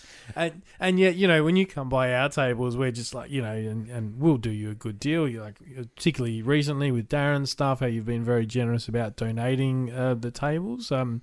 [0.36, 3.42] and and yet, you know, when you come by our tables, we're just like, you
[3.42, 5.28] know, and, and we'll do you a good deal.
[5.28, 10.16] You like, particularly recently with Darren's stuff, how you've been very generous about donating uh,
[10.16, 11.22] the tables um,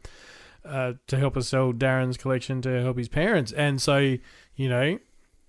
[0.64, 3.53] uh, to help us sell Darren's collection to help his parents.
[3.53, 4.17] And so,
[4.57, 4.99] you know,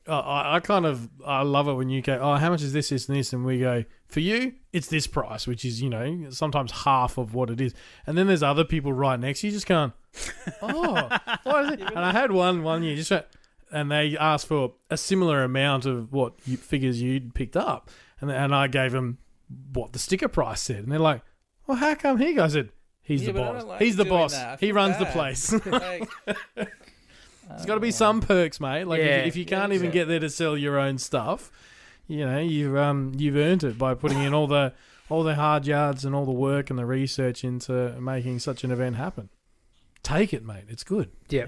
[0.08, 2.90] I, I kind of I love it when you go, oh, how much is this,
[2.90, 6.28] this, and this, and we go for you, it's this price, which is you know
[6.30, 7.74] sometimes half of what it is,
[8.06, 9.94] and then there's other people right next to you just going,
[10.62, 11.10] oh,
[11.44, 11.82] what is it?
[11.82, 13.26] And I had one one year just, went-
[13.72, 17.90] and they asked for a similar amount of what you, figures you'd picked up,
[18.22, 19.18] and and I gave them
[19.74, 21.22] what the sticker price said, and they're like,
[21.68, 22.56] well, how come he goes?
[22.56, 22.70] I said,
[23.02, 23.64] he's Yeah, the but I boss.
[23.66, 24.60] like He's the boss.
[24.60, 25.52] He runs the place.
[25.66, 26.08] like,
[27.48, 28.86] There's got to be some perks, mate.
[28.86, 29.18] Like Yeah.
[29.20, 31.52] if, if you can't Yeah, even get there to sell your own stuff,
[32.08, 34.74] you know you've um you've earned it by putting in all the
[35.10, 38.72] all the hard yards and all the work and the research into making such an
[38.72, 39.30] event happen.
[40.04, 40.66] Take it, mate.
[40.70, 41.12] It's good.
[41.30, 41.46] Yeah.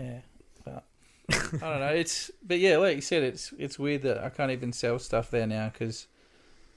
[0.67, 0.79] Yeah,
[1.29, 1.87] I don't know.
[1.93, 5.29] It's but yeah, like you said, it's it's weird that I can't even sell stuff
[5.31, 6.07] there now because,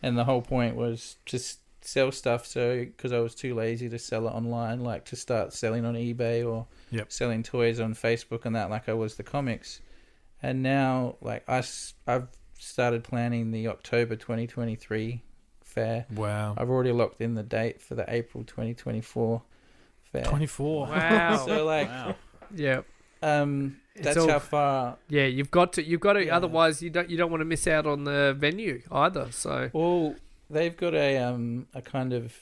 [0.02, 3.98] and the whole point was just sell stuff so because I was too lazy to
[3.98, 7.10] sell it online, like to start selling on eBay or Yep.
[7.12, 9.80] selling toys on Facebook and that, like I was the comics,
[10.42, 12.28] and now like I s- I've
[12.60, 15.22] started planning the October 2023
[15.64, 16.06] fair.
[16.14, 16.54] Wow.
[16.56, 19.42] I've already locked in the date for the April 2024
[20.12, 20.22] fair.
[20.24, 20.86] Twenty four.
[20.86, 21.36] Wow.
[21.46, 21.88] So like,
[22.54, 22.82] yeah.
[23.22, 25.84] um, It's that's all- how far Yeah, you've got to.
[25.84, 26.26] You've got to.
[26.26, 26.36] Yeah.
[26.36, 27.08] Otherwise, you don't.
[27.08, 29.28] You don't want to miss out on the venue either.
[29.30, 30.16] So Well,
[30.48, 32.34] they've got a um a kind of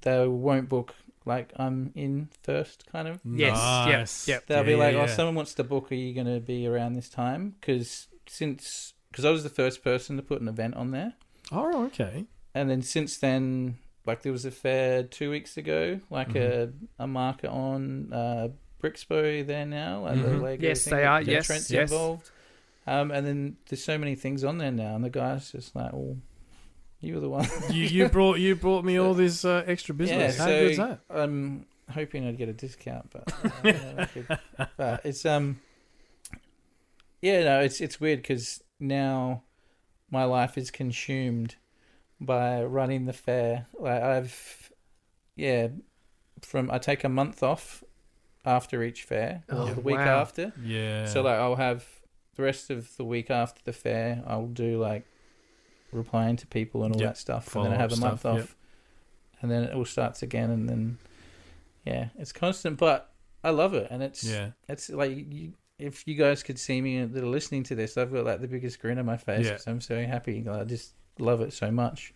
[0.00, 0.94] they won't book
[1.26, 3.20] like I'm in first kind of.
[3.24, 4.28] Yes, yep, Nice.
[4.28, 4.46] yep.
[4.46, 5.90] They'll be like, yeah, "Oh, someone wants to book.
[5.92, 9.82] Are you going to be around this time?" Because since because I was the first
[9.82, 11.14] person to put an event on there,
[11.50, 12.26] Oh, okay.
[12.54, 17.06] and then since then, like there was a fair two weeks ago, like a a
[17.06, 18.48] market on uh,
[18.80, 20.42] Brixpo there now, like the Mhm.
[20.42, 21.90] Lego Yes, thing they are, the yes, Trent's yes.
[21.90, 22.30] involved.
[22.86, 25.92] Um, and then there's so many things on there now, and the guy's just like,
[25.92, 26.16] "Well,
[27.00, 30.38] you were the one." you you brought you brought me all this uh, extra business.
[30.38, 31.00] How so good's that?
[31.10, 34.38] I'm hoping I'd get a discount, but uh, I could-
[34.76, 35.60] but it's um,
[37.22, 39.42] yeah, no, it's it's weird because now
[40.10, 41.56] my life is consumed
[42.20, 43.66] by running the fair.
[43.78, 44.72] Like I've,
[45.36, 45.68] yeah,
[46.42, 47.84] from I take a month off
[48.44, 50.20] after each fair, or Oh, the week wow.
[50.20, 50.52] after.
[50.62, 51.06] Yeah.
[51.06, 51.86] So like I'll have
[52.36, 54.22] the rest of the week after the fair.
[54.26, 55.04] I'll do like
[55.92, 58.32] replying to people and all Yep, that stuff, and then I have a month stuff,
[58.32, 58.48] off, yep.
[59.42, 60.98] and then it all starts again, and then
[61.84, 62.78] yeah, it's constant.
[62.78, 64.50] But I love it, and it's yeah.
[64.68, 68.12] it's like you, if you guys could see me that are listening to this, I've
[68.12, 69.58] got like the biggest grin on my face Yeah.
[69.66, 70.46] I'm so happy.
[70.48, 72.12] I just love it so much.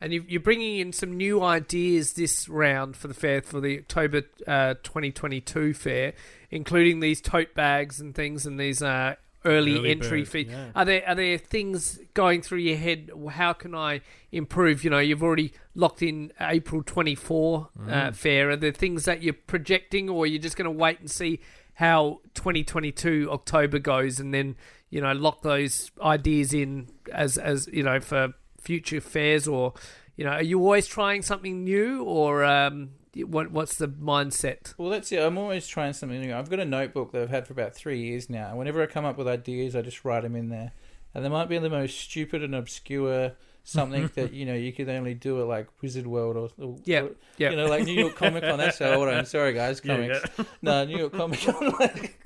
[0.00, 3.78] And you- you're bringing in some new ideas this round for the fair, for the
[3.78, 6.12] October uh, 2022 fair,
[6.50, 10.46] including these tote bags and things, and these uh, early, Early entry bird, fees.
[10.50, 10.70] yeah.
[10.76, 13.10] Are there are there things going through your head?
[13.30, 14.84] How can I improve?
[14.84, 17.92] You know, you've already locked in April 24 Mm.
[17.92, 18.50] uh, fair.
[18.50, 21.40] Are there things that you're projecting, or you're just going to wait and see
[21.78, 24.56] how 2022 October goes, and then
[24.90, 29.74] you know lock those ideas in as as you know for future fairs, or
[30.16, 34.74] you know, are you always trying something new, or um, what what's the mindset?
[34.76, 35.20] Well, that's it.
[35.20, 36.34] I'm always trying something new.
[36.34, 38.56] I've got a notebook that I've had for about three years now.
[38.56, 40.72] Whenever I come up with ideas, I just write them in there.
[41.14, 43.36] And they might be the most stupid and obscure
[43.68, 47.00] something that you know you could only do at like Wizard World or, or Yeah,
[47.02, 47.50] or, yeah.
[47.50, 48.58] you know like New York Comic Con.
[48.58, 49.24] That's how old I am.
[49.36, 50.20] Sorry guys, comics.
[50.62, 51.74] No, New York Comic Con.
[51.80, 52.18] Like,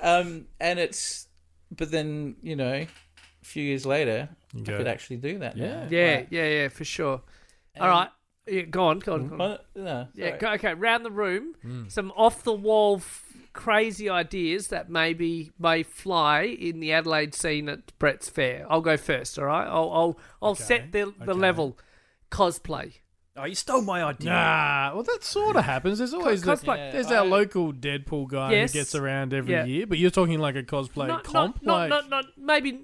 [0.00, 1.28] um, and it's
[1.76, 2.88] but then you know, a
[3.42, 4.76] few years later, You I go.
[4.78, 5.56] could actually do that.
[5.56, 5.66] Yeah.
[5.66, 5.86] now.
[5.90, 7.22] Yeah, Like, yeah, yeah, for sure.
[7.74, 8.08] and- All right,
[8.46, 9.28] yeah, go on, go on.
[9.28, 9.58] Go on.
[9.74, 10.74] No, Yeah, go, okay.
[10.74, 11.90] Round the room, Mm.
[11.90, 13.25] some off the wall, f-
[13.56, 18.66] crazy ideas that maybe may fly in the Adelaide scene at Brett's Fair.
[18.70, 19.38] I'll go first.
[19.38, 19.66] All right.
[19.66, 21.32] I'll I'll, I'll Okay, set the the okay.
[21.32, 21.76] level.
[22.30, 22.92] Cosplay.
[23.38, 24.30] Oh, you stole my idea.
[24.30, 25.98] Nah, well, that sort of happens.
[25.98, 26.76] There's always the, cosplay.
[26.78, 26.92] Yeah.
[26.92, 28.72] there's our local Deadpool guy Yes.
[28.72, 29.64] who gets around every Yeah.
[29.66, 32.80] year, but you're talking like a cosplay not, comp, not, like not, not, not maybe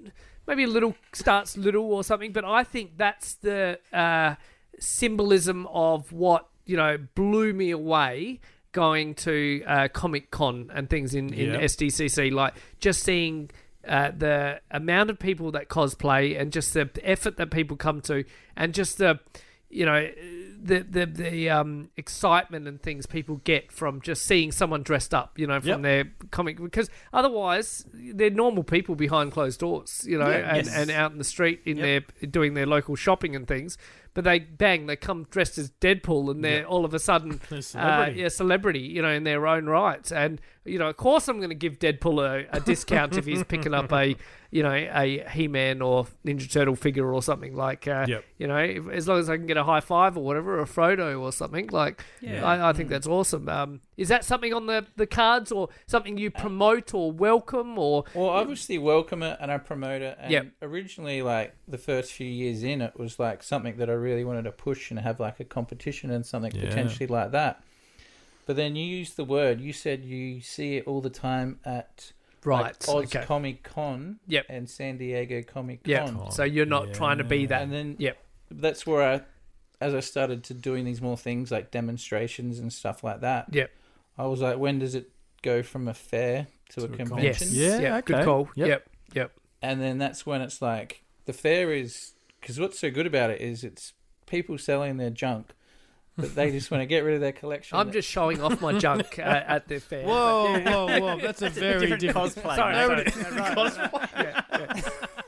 [0.46, 4.34] maybe a little starts little or something, but I think that's the uh,
[4.78, 8.40] symbolism of what you know blew me away
[8.72, 11.60] going to uh, Comic Con and things in, in Yeah.
[11.60, 13.50] SDCC, like just seeing.
[13.84, 18.22] Uh, the amount of people that cosplay and just the effort that people come to
[18.56, 19.18] and just the
[19.70, 20.08] you know
[20.62, 25.36] the the the um excitement and things people get from just seeing someone dressed up
[25.36, 25.82] you know from Yep.
[25.82, 30.76] their comic because otherwise they're normal people behind closed doors you know Yeah, and, yes.
[30.76, 32.12] and out in the street in Yep.
[32.20, 33.76] their doing their local shopping and things
[34.14, 36.66] but they bang they come dressed as Deadpool and they're Yeah.
[36.66, 38.20] all of a sudden They're uh, celebrity.
[38.20, 41.48] yeah celebrity you know in their own right and you know of course I'm going
[41.50, 44.14] to give Deadpool a, a discount if he's picking up a
[44.50, 48.24] you know a He-Man or Ninja Turtle figure or something like uh, Yep.
[48.38, 50.62] you know if, as long as I can get a high five or whatever or
[50.62, 52.44] a Frodo or something like Yeah.
[52.44, 56.16] I, I think that's awesome um, is that something on the, the cards or something
[56.18, 60.16] you promote or welcome or Well, obviously welcome it and I promote it.
[60.20, 60.46] And Yep.
[60.62, 64.42] originally, like the first few years in, it was like something that I really wanted
[64.44, 66.68] to push and have like a competition and something Yeah.
[66.68, 67.62] potentially like that.
[68.46, 69.60] But then you used the word.
[69.60, 72.12] You said you see it all the time at
[72.44, 74.46] right like, Oz okay Comic Con Yep.
[74.48, 75.90] and San Diego Comic Con.
[75.90, 78.18] yeah so you're not trying to be that And then Yep.
[78.50, 79.20] that's where I,
[79.80, 83.46] as I started to doing these more things like demonstrations and stuff like that.
[83.54, 83.70] Yep.
[84.18, 85.10] I was like, when does it
[85.42, 87.06] go from a fair to a To a con.
[87.06, 87.48] convention.
[87.52, 87.80] Yes.
[87.80, 88.24] Yeah, Good okay.
[88.24, 88.48] call.
[88.56, 88.68] Yep.
[88.68, 88.88] Yep.
[89.14, 89.32] Yep.
[89.62, 92.11] and then that's when it's like the fair is
[92.42, 93.94] because what's so good about it is it's
[94.26, 95.52] people selling their junk,
[96.18, 97.78] but they just want to get rid of their collection.
[97.78, 100.04] I'm just showing off my junk uh, at the fair.
[100.04, 101.16] Whoa, whoa, whoa!
[101.22, 102.34] That's a very different different.
[102.34, 102.56] cosplay.
[102.56, 103.12] Sorry, mate.
[103.14, 104.00] sorry.
[104.22, 104.80] Yeah, yeah.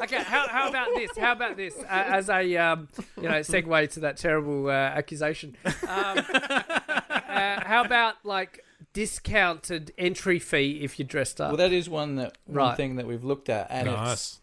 [0.03, 1.16] Okay, how, how about this?
[1.16, 5.57] How about this uh, as a um, you know segue to that terrible uh, accusation?
[5.64, 11.50] Um, uh, how about like discounted entry fee if you're dressed up?
[11.50, 12.77] well, that is one that one Right.
[12.77, 14.40] thing that we've looked at, and it's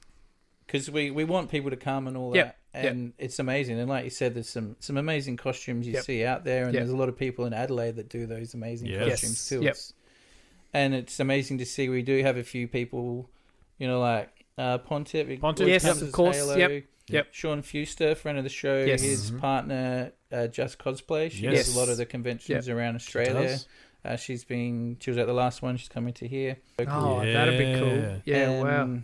[0.66, 3.80] because we we want people to come and all Yep, that, and it's amazing.
[3.80, 6.04] And like you said, there's some some amazing costumes you Yep.
[6.04, 6.80] see out there, and Yep.
[6.82, 6.82] Yep.
[6.82, 9.10] there's a lot of people in Adelaide that do those amazing Yes.
[9.22, 9.56] costumes too.
[9.62, 9.72] Yep.
[9.72, 9.94] It's-
[10.74, 11.90] And it's amazing to see.
[11.90, 13.30] We do have a few people,
[13.78, 15.40] you know, like uh, Pontiff.
[15.42, 16.38] Pontiff, Yes, of course.
[16.38, 17.28] Halo, Yep, yep.
[17.32, 18.84] Sean Fuster, friend of the show.
[18.86, 19.02] Yes.
[19.02, 19.40] His Mhm.
[19.40, 21.30] partner, uh, Just Cosplay.
[21.32, 21.66] She Yes.
[21.66, 23.34] does a lot of the conventions around She Australia.
[23.50, 23.68] does.
[24.06, 24.98] Uh, she's been.
[25.00, 25.76] She was at the last one.
[25.78, 26.58] She's coming to here.
[26.88, 28.22] Oh, that'd be cool.
[28.26, 29.00] Yeah, wow.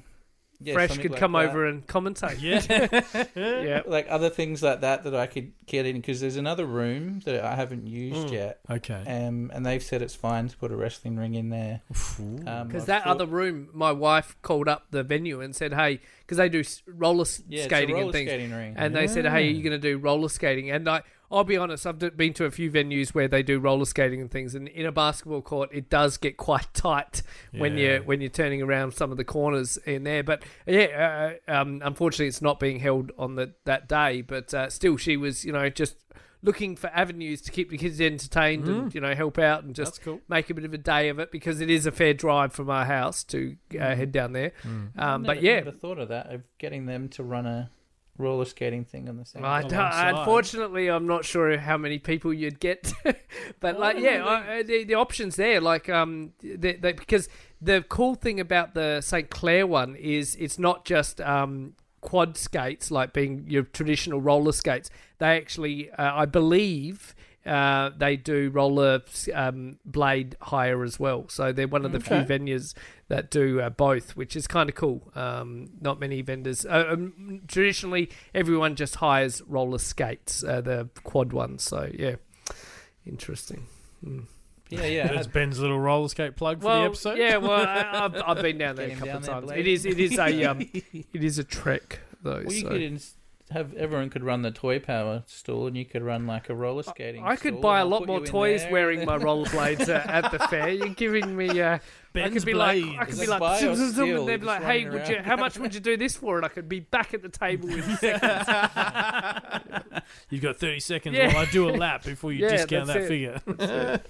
[0.60, 1.46] Um, yeah, Fresh could like come that.
[1.50, 2.42] over and commentate.
[2.42, 3.26] Yeah.
[3.36, 3.82] yeah.
[3.86, 7.44] like other things like that that I could get in because there's another room that
[7.46, 8.32] I haven't used Mm.
[8.32, 9.04] yet, Okay.
[9.06, 11.82] um, and they've said it's fine to put a wrestling ring in there.
[12.20, 15.74] Um, Because I've that thought- other room, my wife called up the venue and said,
[15.74, 18.74] "Hey, because they do roller s- yeah, it's a skating roller and things." skating ring.
[18.78, 21.58] And they said, "Hey, are you going to do roller skating?" And I, I'll be
[21.58, 24.68] honest, I've been to a few venues where they do roller skating and things, and
[24.70, 27.86] in a basketball court, it does get quite tight when Yeah.
[27.96, 30.24] you're when you're turning around some of the corners in there.
[30.24, 34.22] But yeah, uh, um, unfortunately, it's not being held on the that day.
[34.22, 35.96] But uh, still, she was, you know, just
[36.44, 40.02] looking for avenues to keep the kids entertained and you know help out and just
[40.04, 40.22] cool.
[40.30, 42.70] make a bit of a day of it because it is a fair drive from
[42.70, 44.54] our house to uh, head down there.
[44.64, 47.72] Um, I've but never- yeah, never thought of that of getting them to run a
[48.18, 49.44] roller skating thing on the same.
[49.46, 49.74] I don't,
[50.20, 52.92] unfortunately, I'm not sure how many people you'd get,
[53.60, 57.30] but like, yeah, I, I- the, the options there, like, um, they, they, because
[57.62, 62.92] the cool thing about the St Clair one is it's not just um quad skates
[62.92, 64.90] like being your traditional roller skates.
[65.18, 67.14] They actually, uh, I believe.
[67.48, 69.02] Uh, they do roller
[69.34, 72.38] um, blade hire as well, so they're one of the few Okay.
[72.38, 72.74] venues
[73.08, 75.10] that do uh, both, which is kind of cool.
[75.16, 76.66] Um, not many vendors.
[76.66, 81.64] Uh, um, traditionally, everyone just hires roller skates, uh, the quad ones.
[81.64, 82.16] So yeah,
[83.06, 83.68] interesting.
[84.06, 84.26] Mm.
[84.70, 85.08] yeah, yeah.
[85.10, 87.18] I That's Ben's little roller skate plug for Well, the episode.
[87.18, 89.46] yeah, well, I, I've, I've been down there a Get him couple of times.
[89.46, 89.60] Blade.
[89.60, 92.44] It is, it is a, um, it is a trek though.
[92.46, 92.68] well, you so.
[92.70, 93.16] could ins-
[93.52, 96.84] have everyone could run the toy power stall, and you could run like a roller
[96.84, 97.24] skating.
[97.24, 100.40] I could buy a lot more toys there, wearing my then- rollerblades uh, at the
[100.40, 100.70] fair.
[100.70, 101.62] You're giving me.
[101.62, 101.80] Uh, I
[102.14, 102.84] Ben's could be like.
[102.84, 104.90] I could Is be like, buy or zoom, zoom, zoom, and they'd be like, hey,
[104.90, 105.20] would you?
[105.22, 106.38] How much would you do this for?
[106.38, 108.48] And I could be back at the table in seconds.
[110.30, 111.28] You've got 30 seconds Yeah.
[111.34, 113.08] while I do a lap before you Yeah, discount that it.
[113.08, 113.42] figure.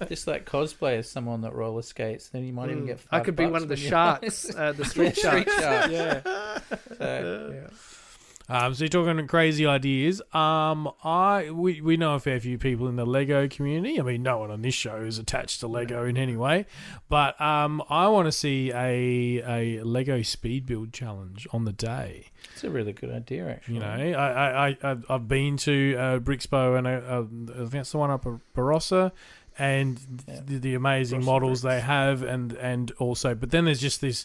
[0.08, 2.86] Just like cosplay as someone that roller skates, then you might even Mm.
[2.86, 3.00] get.
[3.10, 5.54] I Five could be one of the sharks, uh, the street Street sharks.
[5.60, 5.90] sharks.
[5.92, 6.58] Yeah,
[6.98, 7.68] So, yeah.
[8.50, 10.22] Um, so you're talking crazy ideas.
[10.32, 14.00] Um, I we, we know a fair few people in the Lego community.
[14.00, 16.64] I mean, no one on this show is attached to Lego in any way,
[17.10, 22.26] but um, I want to see a a Lego speed build challenge on the day.
[22.54, 23.74] it's a really good idea, actually.
[23.74, 27.74] You know, I I, I I've- been to uh, Brixpo and uh, uh, I think
[27.82, 29.12] it's the one up at Barossa,
[29.58, 30.40] and Yeah.
[30.46, 31.74] the, the amazing models bricks.
[31.74, 34.24] they have, and and also, but then there's just this,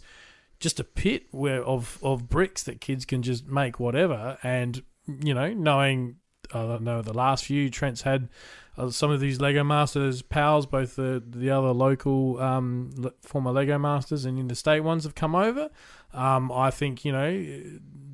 [0.64, 5.34] just a pit where of of bricks that kids can just make whatever, and you
[5.34, 6.16] know, knowing
[6.54, 8.30] I don't know the last few Trent's had.
[8.76, 13.78] Uh, some of these Lego Masters pals, both the the other local um, former Lego
[13.78, 15.70] Masters and interstate ones have come over.
[16.12, 17.30] Um, I think you know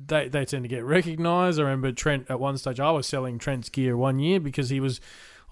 [0.06, 1.58] they they tend to get recognised.
[1.58, 2.78] I remember Trent at one stage.
[2.78, 5.00] I was selling Trent's gear one year because he was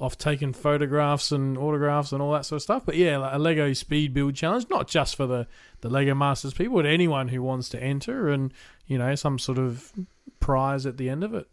[0.01, 2.83] off taking photographs and autographs and all that sort of stuff.
[2.87, 5.47] But yeah, like a Lego speed build challenge, not just for the
[5.81, 8.53] the Lego Masters people, but anyone who wants to enter, and
[8.87, 9.93] you know some sort of
[10.41, 11.49] prize at the end of it.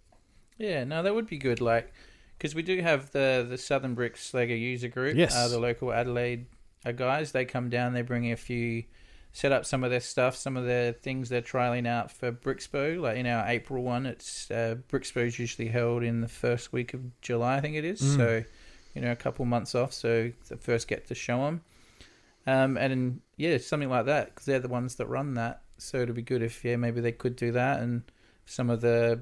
[0.58, 1.60] Yeah, no, that would be good.
[1.60, 1.94] Like,
[2.38, 5.16] because we do have the the Southern Bricks Lego user group.
[5.16, 5.36] Yes.
[5.36, 6.46] uh, the local Adelaide
[6.86, 7.32] uh, guys.
[7.32, 7.94] They come down.
[7.94, 8.84] They bring a few,
[9.36, 13.02] set up some of their stuff, some of their things they're trialing out for Brixpo.
[13.02, 17.02] Like in our April one, it's uh, is usually held in the first week of
[17.20, 18.02] July, I think it is.
[18.02, 18.16] Mm.
[18.16, 18.44] So,
[18.94, 19.92] you know, a couple months off.
[19.92, 21.62] So the first get to show them.
[22.48, 25.64] Um, and then, yeah, something like that because they're the ones that run that.
[25.80, 28.04] So it'd be good if yeah maybe they could do that and
[28.46, 29.20] some of the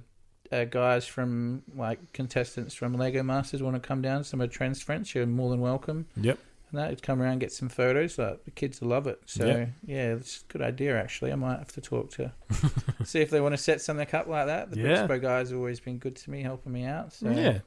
[0.51, 4.23] uh, guys from like contestants from Lego Masters want to come down.
[4.23, 6.05] Some of Trent's friends, you're more than welcome.
[6.17, 6.37] Yep.
[6.73, 8.17] And that would come around, and get some photos.
[8.17, 9.21] Like the kids will love it.
[9.27, 9.65] So Yeah.
[9.85, 10.99] yeah, it's a good idea.
[10.99, 12.33] Actually, I might have to talk to
[13.05, 14.71] see if they want to set something up like that.
[14.71, 15.05] The Yeah.
[15.07, 17.13] Brixpo guys have always been good to me, helping me out.
[17.13, 17.59] So yeah.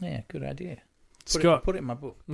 [0.00, 0.78] yeah, good idea.
[1.24, 1.58] Put Scott.
[1.60, 2.16] it, put it in my book.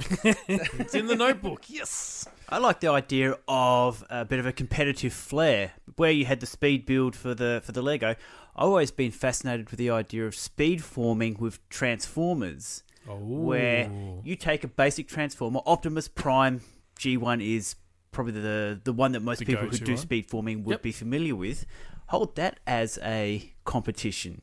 [0.48, 1.64] It's in the notebook.
[1.68, 2.26] Yes.
[2.48, 6.46] I like the idea of a bit of a competitive flair, where you had the
[6.46, 8.10] speed build for the for the Lego.
[8.10, 8.16] I've
[8.56, 12.82] always been fascinated with the idea of speed forming with transformers,
[13.16, 13.90] where
[14.24, 15.60] you take a basic transformer.
[15.66, 16.60] Optimus Prime
[16.98, 17.76] G1 is
[18.10, 19.98] probably the the one that most The people who do one.
[19.98, 20.82] speed forming would Yep.
[20.82, 21.64] be familiar with.
[22.06, 24.42] Hold that as a competition.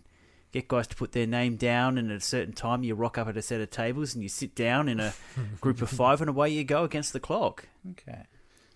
[0.52, 3.28] Get guys to put their name down, and at a certain time, you rock up
[3.28, 5.14] at a set of tables and you sit down in a
[5.62, 7.68] group of five, and away you go against the clock.
[7.92, 8.24] Okay.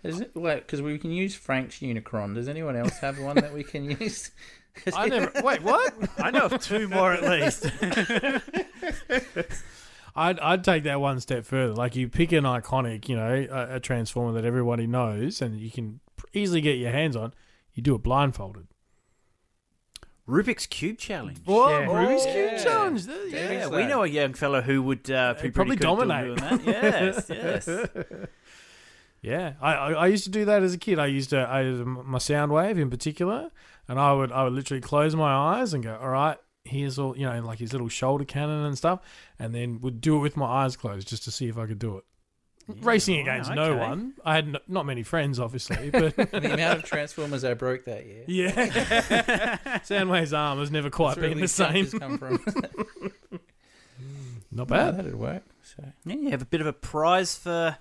[0.02, 2.34] Is it because we can use Frank's Unicron?
[2.34, 4.30] Does anyone else have one that we can use?
[4.94, 5.30] I never.
[5.42, 5.92] Wait, what?
[6.18, 7.66] I know of two more at least.
[10.14, 11.74] I'd I'd take that one step further.
[11.74, 15.70] Like you pick an iconic, you know, a, a transformer that everybody knows and you
[15.70, 16.00] can
[16.32, 17.34] easily get your hands on.
[17.74, 18.66] You do it blindfolded.
[20.28, 21.38] Rubik's Cube Challenge.
[21.44, 21.70] What?
[21.70, 21.86] Yeah.
[21.86, 22.62] Rubik's Cube yeah.
[22.62, 23.06] Challenge.
[23.06, 23.14] Yeah.
[23.28, 23.52] Yeah.
[23.52, 26.36] Yeah, we know a young fellow who would uh, be probably pretty good at dominate.
[26.38, 27.26] doing that.
[27.28, 27.88] Yes, yes.
[29.22, 30.98] Yeah, I, I I used to do that as a kid.
[30.98, 33.50] I used to I, my Soundwave in particular,
[33.86, 37.16] and I would I would literally close my eyes and go, all right, here's all
[37.16, 39.00] you know, like his little shoulder cannon and stuff,
[39.38, 41.78] and then would do it with my eyes closed just to see if I could
[41.78, 42.04] do it.
[42.82, 43.78] Racing wow, against no okay.
[43.80, 44.14] one.
[44.24, 48.06] I had n- not many friends, obviously, but the amount of Transformers I broke that
[48.06, 48.24] year.
[48.28, 51.86] yeah, Soundwave's arm has never quite That's where been the same.
[51.86, 52.38] Come from.
[54.52, 54.98] Not Yeah, bad.
[54.98, 55.42] that'd work.
[55.62, 57.76] So Yeah, you have a bit of a prize for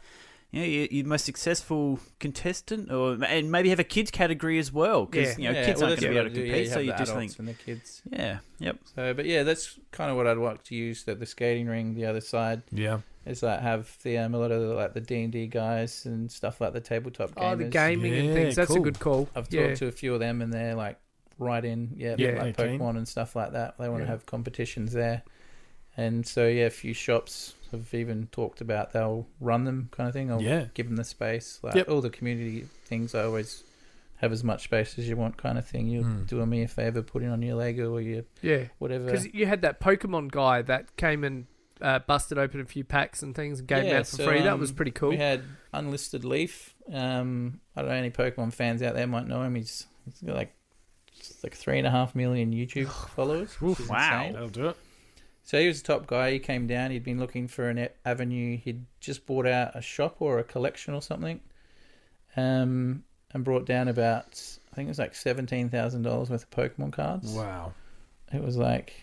[0.51, 4.71] you know, your, your most successful contestant, or and maybe have a kids category as
[4.73, 5.43] well, because Yeah.
[5.47, 6.51] you know Yeah, kids well, aren't going to be able to you do.
[6.51, 6.67] compete.
[6.67, 8.01] Yeah, so you you have just the think, adults and the kids.
[8.11, 8.77] yeah, yep.
[8.95, 11.03] So, but yeah, that's kind of what I'd like to use.
[11.03, 14.51] That the skating ring, the other side, Yeah, is like have the um, a lot
[14.51, 17.51] of the, like the D and D guys and stuff like the tabletop gamers.
[17.51, 18.55] Oh, the gaming and things.
[18.55, 19.29] That's a good call.
[19.35, 19.75] I've talked yeah.
[19.75, 20.97] to a few of them, and they're like
[21.37, 22.79] right in, yeah, Yeah, like they're keen.
[22.79, 23.77] Pokemon and stuff like that.
[23.77, 25.23] They want to have competitions there,
[26.03, 30.13] and so yeah, a few shops have even talked about they'll run them kind of
[30.13, 30.31] thing.
[30.31, 30.65] I'll Yeah.
[30.73, 31.89] give them the space, like Yep.
[31.89, 33.13] all the community things.
[33.13, 33.63] I always
[34.17, 35.87] have as much space as you want, kind of thing.
[35.87, 36.27] You're Mm.
[36.27, 38.65] doing me a favor, putting on your Lego or your Yeah.
[38.79, 39.05] whatever.
[39.05, 41.45] Because you had that Pokemon guy that came and
[41.81, 44.39] uh, busted open a few packs and things and gave them out for so, free.
[44.41, 45.11] that um, was pretty cool.
[45.11, 45.43] We had
[45.73, 46.75] Unlisted Leaf.
[46.91, 49.55] Um, I don't know any Pokemon fans out there might know him.
[49.55, 50.53] He's, he's got like
[51.43, 53.53] like three and a half million YouTube followers.
[53.61, 54.19] which is wow.
[54.23, 54.33] insane.
[54.33, 54.77] that'll do it.
[55.49, 56.33] So he was the top guy.
[56.33, 56.91] He came down.
[56.91, 58.55] He'd been looking for an avenue.
[58.55, 61.39] He'd just bought out a shop or a collection or something,
[62.37, 64.39] um, and brought down about
[64.71, 67.31] I think it was like seventeen thousand dollars worth of Pokemon cards.
[67.31, 67.73] Wow.
[68.31, 68.93] It was like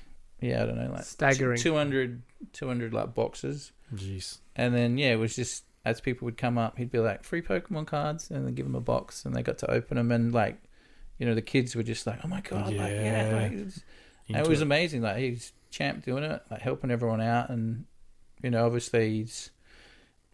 [0.40, 1.58] yeah, I don't know, like Staggering.
[1.58, 2.22] 200,
[2.52, 3.72] 200 like boxes.
[3.92, 4.38] Jeez.
[4.54, 7.42] And then yeah, it was just as people would come up, he'd be like free
[7.42, 10.32] Pokemon cards, and then give them a box, and they got to open them, and
[10.32, 10.58] like,
[11.18, 13.36] you know, the kids were just like, oh my god, like yeah, Yeah.
[13.36, 13.82] like, it was,
[14.28, 15.02] and Into it was amazing.
[15.02, 17.84] Like he's champ doing it, like helping everyone out, and
[18.42, 19.50] you know, obviously he's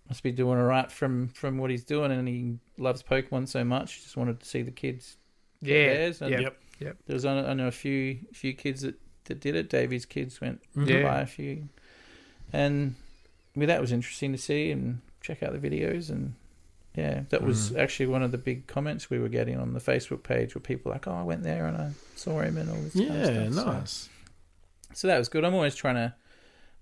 [0.08, 3.64] must be doing all right from from what he's doing, and he loves Pokemon so
[3.64, 4.02] much.
[4.02, 5.16] Just wanted to see the kids.
[5.60, 5.94] yeah.
[5.94, 6.56] theirs, and Yep.
[6.80, 6.96] Yep.
[7.06, 9.70] There was I know a few few kids that that did it.
[9.70, 10.88] Davy's kids went Mhm.
[10.88, 11.02] Yeah.
[11.02, 11.68] buy a few,
[12.52, 12.94] and
[13.54, 16.34] I mean, that was interesting to see and check out the videos and.
[16.94, 17.78] Yeah, that was Mm.
[17.78, 20.90] actually one of the big comments we were getting on the Facebook page where people
[20.90, 23.16] were like, "Oh, I went there and I saw him and all this." kind of
[23.16, 23.54] Yeah, stuff.
[23.54, 23.92] So- nice.
[23.92, 24.10] so
[25.00, 25.44] that was good.
[25.44, 26.14] I'm always trying to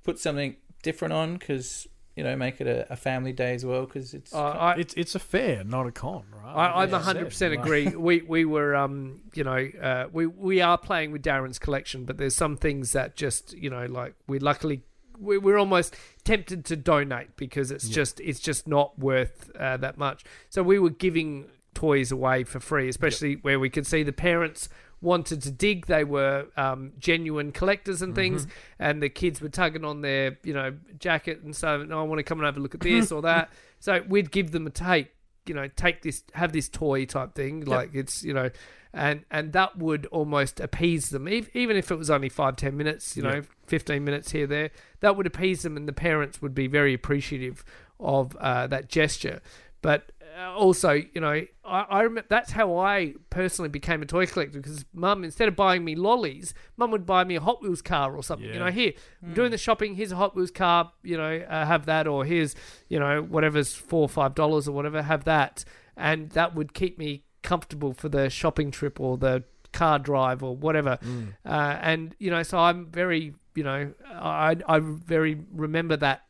[0.03, 1.87] put something different on because
[2.17, 4.95] you know make it a, a family day as well because it's Uh, I, It's
[4.95, 6.55] it's a fair, not a con, right?
[6.55, 7.89] I, I Like you hundred percent agree.
[7.89, 12.17] We we were um you know uh, we we are playing with Darren's collection, but
[12.19, 14.83] there's some things that just you know like we luckily
[15.19, 15.95] we, we're almost
[16.25, 17.95] tempted to donate because it's Yeah.
[17.97, 20.25] just it's just not worth uh, that much.
[20.49, 24.69] So we were giving toys away for free, especially where we could see the parents
[25.01, 25.87] wanted to dig.
[25.87, 28.47] They were um, genuine collectors and things,
[28.79, 32.19] and the kids were tugging on their you know jacket and so no, I want
[32.19, 33.51] to come and have a look at this or that.
[33.79, 35.09] So we'd give them a take
[35.47, 38.51] you know take this have this toy type thing like it's you know
[38.93, 41.27] and and that would almost appease them.
[41.29, 44.71] Ev- even if it was only five ten minutes you know 15 minutes here there
[45.01, 47.65] that would appease them and the parents would be very appreciative
[47.99, 49.41] of uh, that gesture.
[49.83, 54.61] But also you know I, I remember that's how I personally became a toy collector
[54.61, 58.15] because mum instead of buying me lollies mum would buy me a Hot Wheels car
[58.15, 61.17] or something you know here I'm doing the shopping here's a Hot Wheels car you
[61.17, 62.55] know uh, have that or here's
[62.89, 65.65] you know whatever's four or five dollars or whatever have that
[65.97, 70.57] and that would keep me comfortable for the shopping trip or the car drive or
[70.57, 70.99] whatever.
[71.03, 71.35] Mm.
[71.47, 76.23] uh, and you know so i'm very you know i i very remember that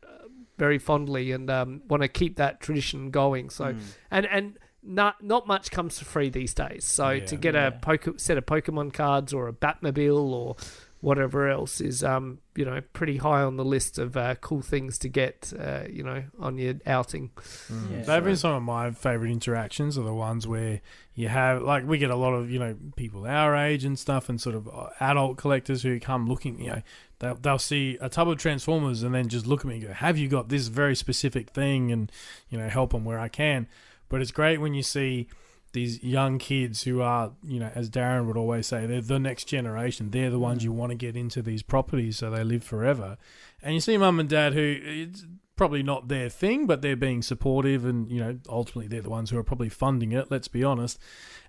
[0.61, 3.79] very fondly and um, want to keep that tradition going so Mm.
[4.11, 7.25] and and not not much comes for free these days so Yeah.
[7.25, 7.67] to get Yeah.
[7.67, 10.55] a poke, set of pokemon cards or a batmobile or
[11.01, 14.97] whatever else is um you know pretty high on the list of uh, cool things
[14.99, 17.31] to get uh, you know on your outing.
[17.69, 18.03] Yeah.
[18.03, 20.81] They've been some of my favorite interactions are the ones where
[21.15, 24.29] you have like we get a lot of you know people our age and stuff
[24.29, 26.81] and sort of uh, adult collectors who come looking you know
[27.19, 29.93] they'll, they'll see a tub of transformers and then just look at me and go
[29.93, 32.11] have you got this very specific thing and
[32.49, 33.67] you know help them where I can
[34.09, 35.27] but it's great when you see
[35.73, 39.45] these young kids who are you know as Darren would always say they're the next
[39.45, 40.75] generation they're the ones you mm.
[40.75, 43.17] want to get into these properties so they live forever
[43.63, 45.25] and you see mum and dad who it's
[45.61, 49.29] probably not their thing, but they're being supportive, and you know, ultimately they're the ones
[49.29, 50.31] who are probably funding it.
[50.31, 50.97] Let's be honest.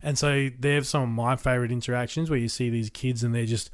[0.02, 3.34] And so they have some of my favorite interactions where you see these kids and
[3.34, 3.70] they're just.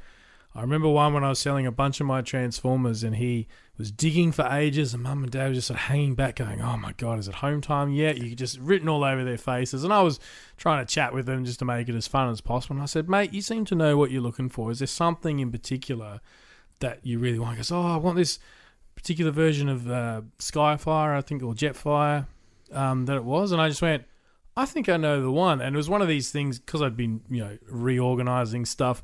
[0.55, 3.91] I remember one when I was selling a bunch of my Transformers, and he was
[3.91, 6.77] digging for ages, and mum and dad were just sort of hanging back, going, "Oh
[6.77, 9.91] my god, is it home time yet?" You just written all over their faces, and
[9.91, 10.19] I was
[10.57, 12.75] trying to chat with them just to make it as fun as possible.
[12.75, 14.69] And I said, "Mate, you seem to know what you're looking for.
[14.69, 16.19] Is there something in particular
[16.79, 18.37] that you really want?" He goes, "Oh, I want this."
[18.95, 22.27] particular version of uh, Skyfire, I think, or Jetfire,
[22.73, 24.03] um, that it was, and I just went,
[24.57, 26.97] I think I know the one, and it was one of these things because I'd
[26.97, 29.01] been, you know, reorganizing stuff.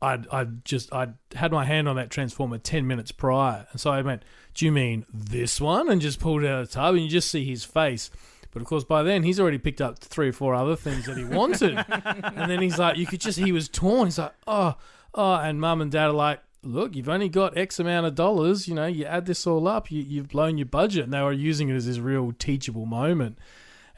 [0.00, 3.90] I'd, I'd just, I'd had my hand on that transformer ten minutes prior, and so
[3.90, 4.24] I went,
[4.54, 7.10] "Do you mean this one?" And just pulled it out of the tub, and you
[7.10, 8.10] just see his face.
[8.52, 11.16] But of course, by then he's already picked up three or four other things that
[11.16, 14.06] he wanted, and then he's like, you could just, he was torn.
[14.06, 14.76] He's like, oh,
[15.14, 18.68] oh, and mum and dad are like, look, you've only got X amount of dollars.
[18.68, 21.04] You know, you add this all up, you, you've blown your budget.
[21.04, 23.38] And they were using it as this real teachable moment.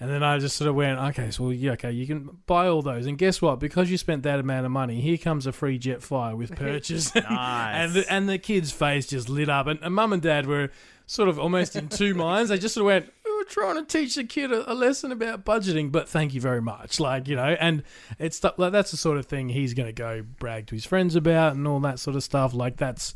[0.02, 2.68] And then I just sort of went, okay, so well, yeah, okay, you can buy
[2.68, 3.04] all those.
[3.04, 3.60] And guess what?
[3.60, 7.10] Because you spent that amount of money, here comes a free Jetfire with purchase.
[7.14, 7.92] and, Nice.
[7.92, 9.66] the, and the kid's face just lit up.
[9.66, 10.70] And, and mum and dad were
[11.04, 12.48] sort of almost in two minds.
[12.48, 15.12] They just sort of went, we were trying to teach the kid a, a lesson
[15.12, 16.98] about budgeting, but thank you very much.
[16.98, 17.82] Like, you know, and
[18.18, 20.86] it's stuff like that's the sort of thing he's going to go brag to his
[20.86, 22.54] friends about and all that sort of stuff.
[22.54, 23.14] Like, that's,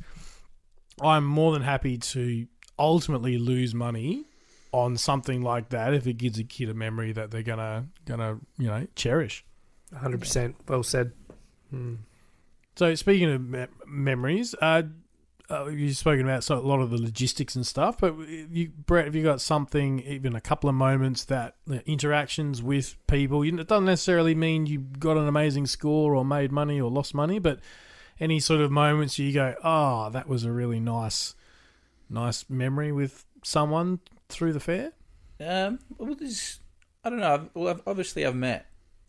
[1.01, 2.47] I'm more than happy to
[2.78, 4.26] ultimately lose money
[4.75, 8.41] on something like that if it gives a kid a memory that they're gonna gonna
[8.59, 9.45] you know cherish.
[9.97, 10.57] Hundred percent.
[10.68, 11.12] Well said.
[12.75, 14.83] So speaking of me- memories, uh,
[15.49, 19.05] uh, you've spoken about so, a lot of the logistics and stuff, but you, Brett,
[19.05, 23.45] have you got something, even a couple of moments that uh, interactions with people?
[23.45, 27.14] You, it doesn't necessarily mean you got an amazing score or made money or lost
[27.14, 27.61] money, but
[28.18, 31.37] any sort of moments you go, oh, that was a really nice,
[32.11, 34.93] nice memory with someone through the fair.
[35.45, 36.61] Um, well, there's,
[37.03, 37.35] I don't know.
[37.35, 38.66] I've, well, I've, obviously, I've met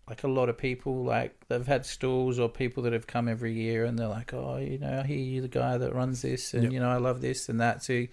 [0.10, 1.04] like a lot of people.
[1.04, 4.58] Like they've had stalls or people that have come every year, and they're like, "Oh,
[4.58, 6.72] you know, I hear you the guy that runs this, and Yep.
[6.74, 8.06] you know, I love this and that." So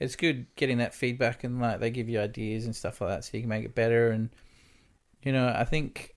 [0.00, 3.24] it's good getting that feedback, and like they give you ideas and stuff like that,
[3.24, 4.10] so you can make it better.
[4.10, 4.30] And
[5.22, 6.14] you know, I think,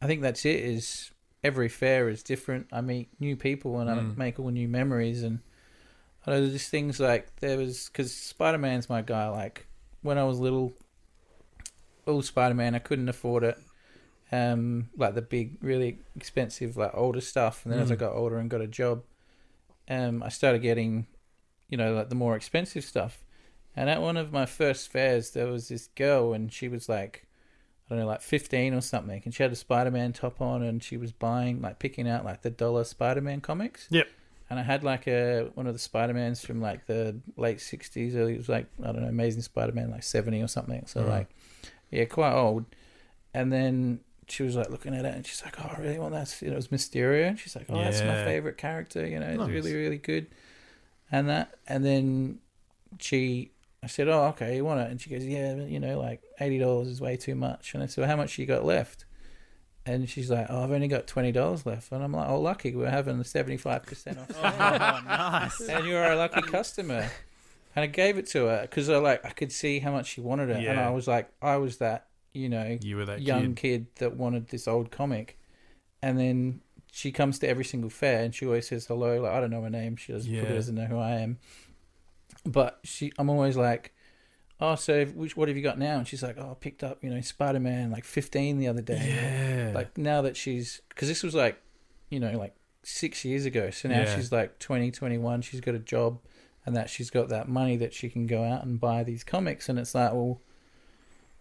[0.00, 0.60] I think that's it.
[0.60, 1.12] Is
[1.44, 2.66] every fair is different.
[2.72, 4.16] I meet new people, and I Mm.
[4.16, 5.40] make all new memories, and
[6.26, 9.28] I know there's just things like there was because Spider Man's my guy.
[9.28, 9.66] Like
[10.02, 10.72] when I was little,
[12.06, 13.58] all Spider Man, I couldn't afford it.
[14.30, 17.64] Um, like the big, really expensive, like older stuff.
[17.64, 18.00] And then as I Mm.
[18.00, 19.02] got older and got a job,
[19.88, 21.06] um, I started getting,
[21.68, 23.22] you know, like the more expensive stuff.
[23.76, 27.26] And at one of my first fairs, there was this girl, and she was like,
[27.86, 30.62] I don't know, like 15 or something, and she had a Spider Man top on,
[30.62, 33.86] and she was buying, like, picking out like the dollar Spider Man comics.
[33.90, 34.08] Yep.
[34.52, 38.14] And I had like a one of the Spider Mans from like the late 60s,
[38.14, 40.84] early, it was like, I don't know, Amazing Spider Man, like 70 or something.
[40.86, 41.08] So, Mhm.
[41.08, 41.30] like,
[41.90, 42.66] yeah, quite old.
[43.32, 46.12] And then she was like looking at it, and she's like, "Oh, I really want
[46.12, 49.06] that." You know, it was Mysterio, and she's like, "Oh, that's my favorite character.
[49.06, 49.48] You know, it's Nice.
[49.48, 50.26] really, really good."
[51.10, 52.40] And that, and then
[52.98, 56.20] she, I said, "Oh, okay, you want it?" And she goes, "Yeah, you know, like
[56.40, 59.06] eighty dollars is way too much." And I said, well, "How much you got left?"
[59.84, 62.74] And she's like, "Oh, I've only got twenty dollars left." And I'm like, "Oh, lucky,
[62.74, 65.60] we're having the seventy five percent off." oh, nice.
[65.68, 67.10] and you're a lucky customer.
[67.74, 70.20] And I gave it to her because I like I could see how much she
[70.20, 73.54] wanted it, and I was like, I was that, you know, You were that young
[73.54, 73.56] kid.
[73.56, 73.86] kid.
[73.96, 75.38] that wanted this old comic,
[76.02, 76.60] and then
[76.92, 79.22] she comes to every single fair and she always says hello.
[79.22, 80.44] Like I don't know her name, she doesn't Yeah.
[80.44, 81.38] doesn't know who I am,
[82.44, 83.94] but she, I'm always like,
[84.62, 85.98] oh, so which what have you got now?
[85.98, 88.80] And she's like, oh, I picked up you know Spider Man like 15 the other
[88.82, 89.66] day.
[89.68, 89.74] Yeah.
[89.74, 91.60] Like now that she's because this was like,
[92.08, 93.70] you know, like six years ago.
[93.70, 94.14] So now Yeah.
[94.16, 95.42] she's like 20, 21.
[95.42, 96.18] She's got a job,
[96.64, 99.68] and that she's got that money that she can go out and buy these comics.
[99.68, 100.40] And it's like, well,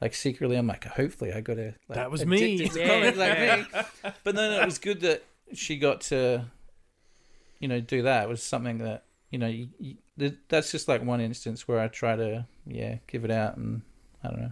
[0.02, 2.56] like secretly, I'm like, hopefully, I got a Like, That was me.
[2.76, 3.12] Yeah.
[3.16, 3.40] like
[3.74, 4.12] me.
[4.24, 6.46] But then it was good that she got to,
[7.60, 8.24] you know, do that.
[8.24, 9.96] It was something that you know, you, you,
[10.50, 13.82] that's just like one instance where I try to, yeah, give it out, and
[14.24, 14.52] I don't know.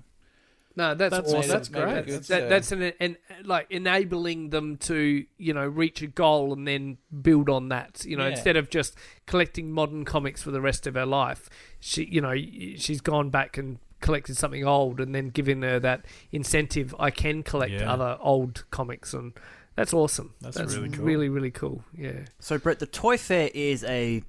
[0.76, 1.50] No, that's, That's- awesome.
[1.50, 5.54] that's made it That's, good, that, so- that's an, an like enabling them to you
[5.54, 8.06] know reach a goal and then build on that.
[8.06, 8.32] You know, Yeah.
[8.32, 8.96] instead of just
[9.26, 11.50] collecting modern comics for the rest of her life,
[11.82, 16.06] she you know she's gone back and collected something old and then given her that
[16.32, 16.96] incentive.
[16.98, 17.92] I can collect Yeah.
[17.92, 19.34] other old comics and.
[19.76, 20.34] That's awesome.
[20.42, 21.06] That's That's really cool.
[21.06, 21.84] really, really cool.
[21.98, 22.26] Yeah.
[22.40, 24.24] So, Brett, the Toy Fair is a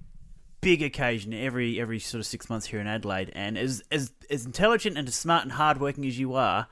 [0.61, 4.45] big occasion every every sort of six months here in Adelaide, and as as as
[4.45, 6.67] intelligent and as smart and hardworking as you are,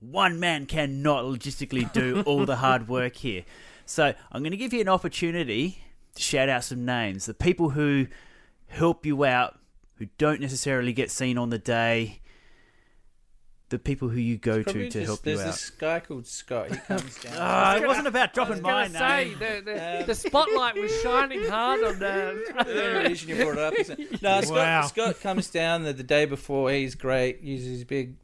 [0.00, 3.44] one man cannot logistically do all the hard work here.
[3.86, 5.82] So, I'm going to give you an opportunity
[6.14, 8.06] to shout out some names, the people who
[8.66, 9.58] help you out,
[9.96, 12.20] who don't necessarily get seen on the day.
[13.70, 15.36] The people who you go to to just- help you out.
[15.36, 15.44] There's out.
[15.46, 16.70] this guy called Scott.
[16.70, 17.34] He comes down.
[17.38, 19.38] Ah, it wasn't about I was dropping my to say name.
[19.38, 23.08] the, the, Um, the spotlight was shining hard on the the.
[23.08, 23.74] reason you brought it up.
[23.78, 24.22] Isn't it?
[24.22, 24.82] No, Scott, Wow.
[24.86, 26.70] Scott comes down the, the day before.
[26.70, 27.42] He's great.
[27.42, 28.14] Uses his big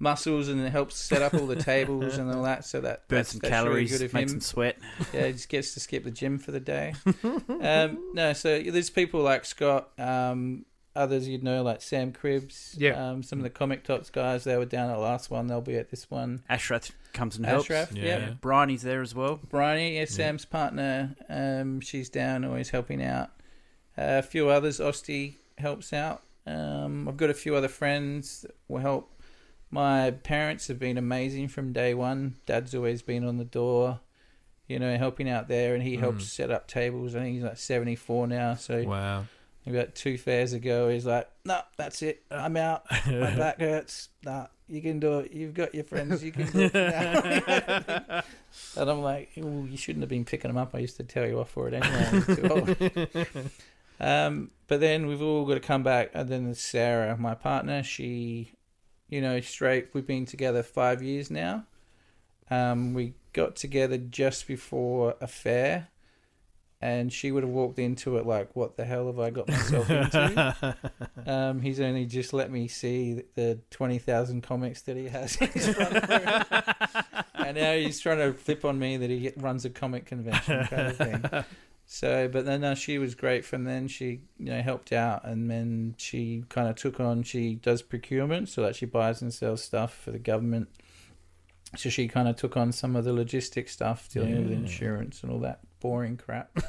[0.00, 2.64] muscles and it helps set up all the tables and all that.
[2.64, 4.28] So that burns some that's really calories, good of make him.
[4.28, 4.78] some sweat.
[5.12, 6.94] Yeah, he just gets to skip the gym for the day.
[7.60, 10.64] um, no, so there's people like Scott, um,
[10.98, 13.10] others you'd know like Sam Cribbs, Yeah.
[13.10, 14.44] um, some of the Comic Tops guys.
[14.44, 15.46] They were down at the last one.
[15.46, 16.42] They'll be at this one.
[16.50, 17.64] Ashrath comes and helps.
[17.66, 18.04] Ashraf, Yeah.
[18.04, 18.30] yeah.
[18.40, 19.40] Bryony's there as well.
[19.48, 23.30] Bryony, yeah, Sam's partner, um, she's down, always helping out.
[23.96, 26.22] Uh, a few others, Osty helps out.
[26.46, 29.14] Um, I've got a few other friends that will help.
[29.70, 32.36] My parents have been amazing from day one.
[32.46, 34.00] Dad's always been on the door,
[34.66, 37.14] you know, helping out there, and he helps set up tables.
[37.14, 39.24] I think he's like 74 now, so Wow.
[39.70, 42.22] About two fairs ago, he's like, "No, that's it.
[42.30, 42.84] I'm out.
[43.06, 44.08] My back hurts.
[44.24, 45.32] Nah, you can do it.
[45.32, 46.22] You've got your friends.
[46.22, 48.22] You can do it." now."
[48.76, 50.74] and I'm like, "Well, you shouldn't have been picking them up.
[50.74, 53.52] I used to tell you off for it anyway." Old."
[54.00, 57.82] um, but then we've all got to come back, and then there's Sarah, my partner.
[57.82, 58.52] She,
[59.08, 59.88] you know, straight.
[59.92, 61.64] We've been together five years now.
[62.50, 65.88] Um, we got together just before a fair
[66.80, 69.90] and she would have walked into it like, "What the hell have I got myself
[69.90, 70.76] into?"
[71.26, 75.48] um, he's only just let me see the twenty thousand comics that he has in
[75.48, 76.84] his front room,
[77.34, 80.86] and now he's trying to flip on me that he runs a comic convention kind
[80.88, 81.24] of thing.
[81.90, 83.44] So, but then uh, she was great.
[83.46, 87.22] From then, she you know helped out, and then she kind of took on.
[87.22, 90.68] She does procurement, so that she buys and sells stuff for the government.
[91.76, 94.58] So she kind of took on some of the logistic stuff, dealing with Yeah.
[94.58, 96.50] insurance and all that boring crap.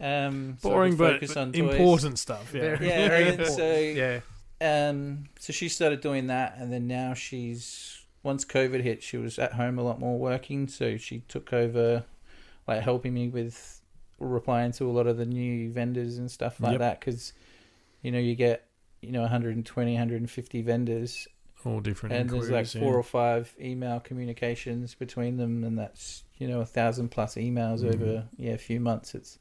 [0.00, 2.52] Um, so I Boring, could but focus on important stuff.
[2.54, 2.76] Yeah.
[2.80, 3.56] Yeah, very and important.
[3.56, 4.20] so yeah.
[4.60, 9.38] um, so she started doing that, and then now she's once COVID hit, she was
[9.38, 12.04] at home a lot more working, so she took over,
[12.66, 13.80] like helping me with
[14.18, 16.78] replying to a lot of the new vendors and stuff like Yep.
[16.80, 17.32] that, because
[18.02, 18.66] you know you get
[19.00, 21.28] you know 120, 150 vendors,
[21.64, 22.14] All different.
[22.14, 22.98] and there's like four yeah.
[22.98, 27.94] or five email communications between them, and that's you know a thousand plus emails Mhm.
[27.94, 29.14] over yeah a few months.
[29.14, 29.38] It's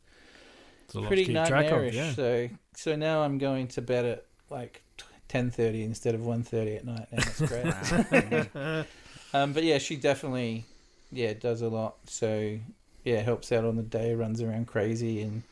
[0.85, 1.95] It's a pretty keep track of, nightmarish.
[1.95, 2.11] yeah.
[2.13, 4.83] So so now I'm going to bed at like
[5.27, 7.07] ten thirty instead of one thirty at night.
[7.11, 8.85] Now that's great.
[9.33, 10.65] um, but yeah, she definitely
[11.11, 11.95] yeah does a lot.
[12.05, 12.57] So
[13.03, 15.43] yeah, helps out on the day, runs around crazy, and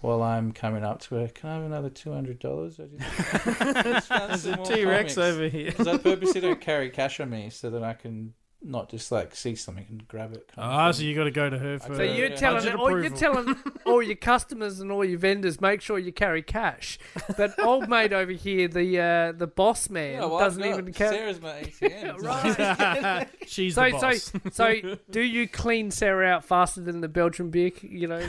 [0.00, 2.76] while I'm coming up to her, can I have another two hundred dollars?
[2.78, 5.66] There's a T Rex over here.
[5.70, 8.34] Because I purposely don't carry cash on me so that I can
[8.64, 10.48] not just like see something and grab it.
[10.54, 11.00] kind Ah, thing.
[11.00, 11.96] so you got to go to her for.
[11.96, 12.36] So you're Yeah.
[12.36, 13.18] telling budget all, you're approval.
[13.18, 13.56] telling
[13.86, 16.98] all your customers and all your vendors make sure you carry cash.
[17.36, 20.78] But old mate over here, the uh, the boss man, Yeah, well, I've doesn't got-
[20.78, 21.16] even carry.
[21.16, 22.18] Sarah's my ATM.
[22.22, 23.28] Right.
[23.46, 24.54] She's So the so boss.
[24.56, 27.72] so, do you clean Sarah out faster than the Belgian beer?
[27.82, 28.28] You know,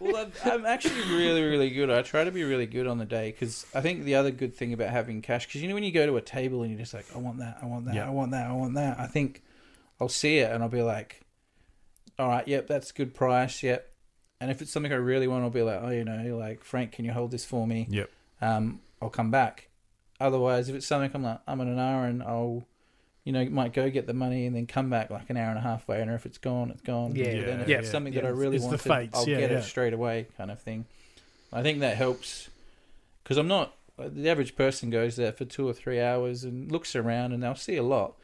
[0.00, 1.90] well, I'm, I'm actually really, really good.
[1.90, 4.54] I try to be really good on the day because I think the other good
[4.54, 6.80] thing about having cash, because you know when you go to a table and you're
[6.80, 8.06] just like, I want that, I want that, Yeah.
[8.06, 8.98] I want that, I want that.
[8.98, 9.42] I think
[10.00, 11.22] I'll see it and I'll be like,
[12.18, 13.92] all right, yep, that's a good price, yep.
[14.40, 16.92] And if it's something I really want, I'll be like, oh, you know, like Frank,
[16.92, 17.86] can you hold this for me?
[17.90, 18.10] Yep.
[18.40, 19.68] Um, I'll come back.
[20.18, 22.66] Otherwise, if it's something I'm like, I'm in an hour and I'll.
[23.22, 25.58] You know, might go get the money and then come back like an hour and
[25.58, 26.14] a half later.
[26.14, 27.14] If it's gone, it's gone.
[27.14, 28.22] Yeah, But then if yeah, it's something yeah.
[28.22, 29.58] that I really It's the want, fates, I'll yeah, get yeah.
[29.58, 30.86] it straight away, kind of thing.
[31.52, 32.48] I think that helps
[33.22, 36.96] because I'm not the average person goes there for two or three hours and looks
[36.96, 38.14] around and they'll see a lot.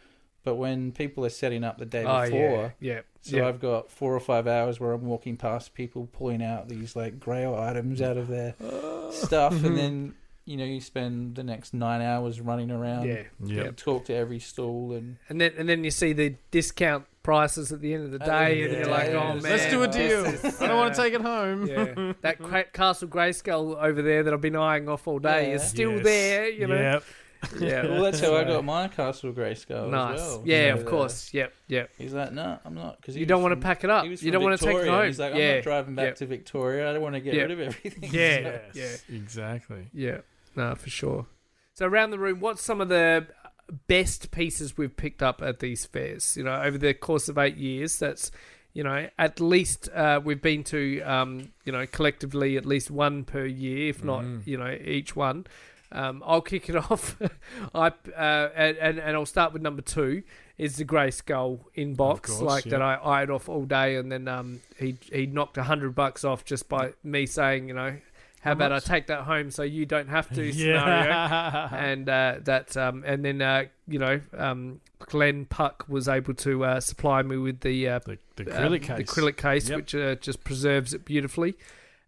[0.47, 3.01] But when people are setting up the day oh before, yeah, yeah.
[3.21, 3.49] so yeah.
[3.49, 7.19] I've got four or five hours where I'm walking past people pulling out these like
[7.19, 8.55] grail items out of their
[9.11, 9.77] stuff, and mhm.
[9.77, 13.25] then you know you spend the next nine hours running around, yeah.
[13.43, 13.67] Yep.
[13.67, 17.73] and talk to every stall, and And then and then you see the discount prices
[17.73, 19.69] at the end of the oh, day, and yeah, you're like, yeah, oh man, Let's
[19.69, 20.27] do a deal.
[20.27, 21.67] is, I don't want to take it home.
[21.67, 25.55] Yeah, that Cra- Castle Grayskull over there that I've been eyeing off all day Yeah.
[25.57, 26.05] is still Yes.
[26.05, 26.49] there.
[26.49, 27.05] You know, Yep.
[27.59, 27.87] Yeah.
[27.87, 29.91] Well, that's how I got my Castle Grayskull.
[29.91, 30.21] nice.
[30.21, 30.43] As well.
[30.45, 31.33] Yeah, of course.
[31.33, 31.53] Yep.
[31.69, 31.91] Yep.
[31.99, 33.01] He's like, no, I'm not.
[33.01, 34.05] Because You don't want to pack it up.
[34.05, 35.07] He was You don't want to take it home.
[35.07, 35.55] He's like, I'm yeah.
[35.57, 36.15] not driving back yeah.
[36.15, 36.91] to Victoria.
[36.91, 37.43] I don't want to get Yeah.
[37.43, 38.11] rid of everything.
[38.13, 38.59] Yeah.
[38.75, 39.89] Yes, exactly.
[39.93, 40.19] Yeah,
[40.55, 41.27] no, for sure.
[41.75, 43.27] So around the room, what's some of the
[43.89, 46.37] best pieces we've picked up at these fairs?
[46.37, 48.31] You know, over the course of eight years, that's
[48.73, 53.25] you know at least uh, we've been to um, you know collectively at least one
[53.25, 54.47] per year, if not Mhm.
[54.47, 55.47] you know each one.
[55.93, 57.17] Um, I'll kick it off.
[57.75, 60.23] I uh, and, and I'll start with number two
[60.59, 62.81] is the Grayskull in box, course, like that.
[62.83, 66.45] I eyed off all day, and then um, he he knocked a hundred bucks off
[66.45, 67.91] just by me saying, you know,
[68.41, 68.89] how, How about much?
[68.91, 71.09] I take that home so you don't have to scenario.
[71.11, 71.75] Yeah.
[71.75, 76.65] And uh, that um, and then uh, you know um, Glenn Puck was able to
[76.65, 78.97] uh, supply me with the uh, the, the um, acrylic case.
[78.99, 79.77] the acrylic case, Yep.
[79.77, 81.55] which uh, just preserves it beautifully.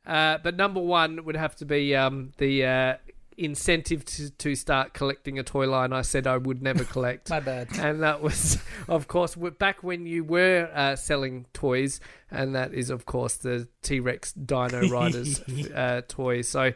[0.07, 2.95] Uh, but number one would have to be um, the uh,
[3.39, 5.93] incentive to, to start collecting a toy line.
[5.93, 7.31] I said I would never collect.
[7.31, 7.69] My bad.
[7.79, 8.59] and that was,
[8.89, 13.69] of course, back when you were uh, selling toys, and that is, of course, the
[13.83, 15.41] T Rex Dino Riders
[15.75, 16.43] uh, toy.
[16.43, 16.73] So,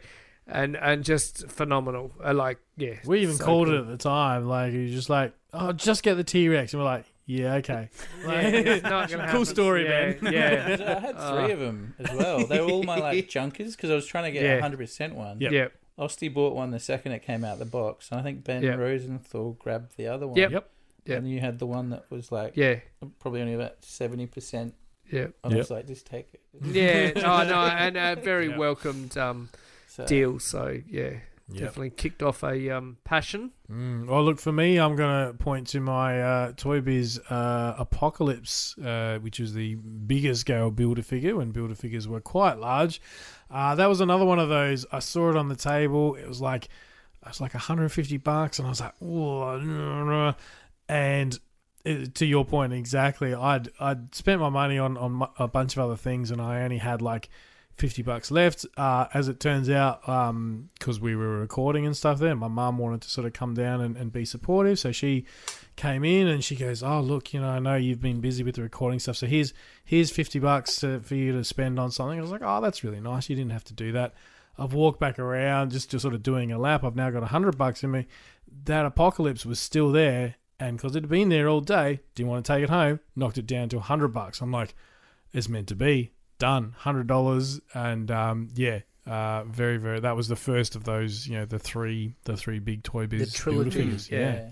[0.47, 2.11] and and just phenomenal.
[2.23, 3.75] Uh, like, yeah, We even so called cool.
[3.75, 4.45] it at the time.
[4.45, 6.73] Like, you just like, oh, just get the T Rex.
[6.73, 7.89] And we're like, yeah, okay.
[8.27, 10.33] Yeah, not Cool story, yeah, man.
[10.33, 11.31] Yeah, I had Uh.
[11.43, 12.45] three of them as well.
[12.45, 14.55] They were all my like junkers because I was trying to get Yeah.
[14.55, 15.39] a hundred percent one.
[15.39, 15.51] Yep.
[15.53, 15.67] yeah,
[15.97, 18.75] Osty bought one the second it came out the box, and I think Ben Yeah.
[18.75, 20.37] Rosenthal grabbed the other one.
[20.37, 20.51] Yep.
[20.51, 20.69] Yep.
[21.05, 21.17] Yep.
[21.19, 22.79] And you had the one that was like yeah,
[23.19, 24.73] probably only about seventy percent.
[25.11, 25.23] yeah.
[25.23, 25.57] And I Yep.
[25.57, 26.41] was like, just take it.
[26.61, 28.57] Yeah, oh no, and a very Yeah.
[28.57, 29.49] welcomed um,
[29.87, 30.39] So, deal.
[30.39, 31.19] So yeah,
[31.49, 31.59] Yep.
[31.59, 33.51] definitely kicked off a um, passion.
[33.69, 34.07] Mm.
[34.07, 38.77] Well, look, for me, I'm going to point to my uh, Toy Biz uh, Apocalypse,
[38.77, 43.01] uh, which was the bigger scale Build-a-Figure when Build-a-Figures were quite large.
[43.53, 44.85] Uh, that was another one of those.
[44.91, 46.15] I saw it on the table.
[46.15, 50.35] It was like, it was like 150 bucks, and I was like, "Whoa, no, no."
[50.89, 51.39] and
[51.85, 55.83] it, to your point exactly, I'd I'd spent my money on on a bunch of
[55.83, 57.29] other things, and I only had like
[57.77, 58.65] 50 bucks left.
[58.77, 60.01] Uh, as it turns out,
[60.77, 63.81] because we were recording and stuff there, my mum wanted to sort of come down
[63.81, 64.79] and, and be supportive.
[64.79, 65.25] So she
[65.75, 68.55] came in and she goes, Oh, look, you know, I know you've been busy with
[68.55, 69.17] the recording stuff.
[69.17, 69.53] So here's
[69.83, 72.19] here's 50 bucks to, for you to spend on something.
[72.19, 73.29] I was like, Oh, that's really nice.
[73.29, 74.13] You didn't have to do that.
[74.57, 76.83] I've walked back around just, just sort of doing a lap.
[76.83, 78.05] I've now got 100 bucks in me.
[78.65, 80.35] That apocalypse was still there.
[80.59, 83.39] And because it had been there all day, didn't want to take it home, knocked
[83.39, 84.39] it down to 100 bucks.
[84.41, 84.75] I'm like,
[85.33, 90.27] it's meant to be done hundred dollars and um yeah uh very very that was
[90.27, 93.71] the first of those you know the three the three big toy biz The trilogy,
[93.83, 94.09] figures.
[94.11, 94.49] yeah.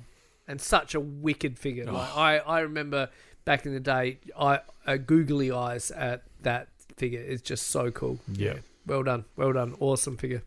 [0.48, 1.86] and such a wicked figure.
[1.88, 1.94] Oh.
[1.94, 3.10] Like I, I remember
[3.46, 6.68] back in the day, I uh, googly eyes at that
[6.98, 8.20] figure is just so cool.
[8.32, 8.56] Yeah.
[8.86, 10.44] well done, well done, awesome figure.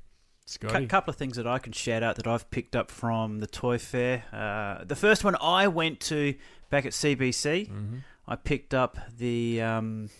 [0.62, 3.46] A couple of things that I can shout out that I've picked up from the
[3.46, 4.24] toy fair.
[4.30, 6.34] Uh, the first one I went to
[6.68, 8.02] back at CBC, Mhm.
[8.28, 10.10] I picked up the um,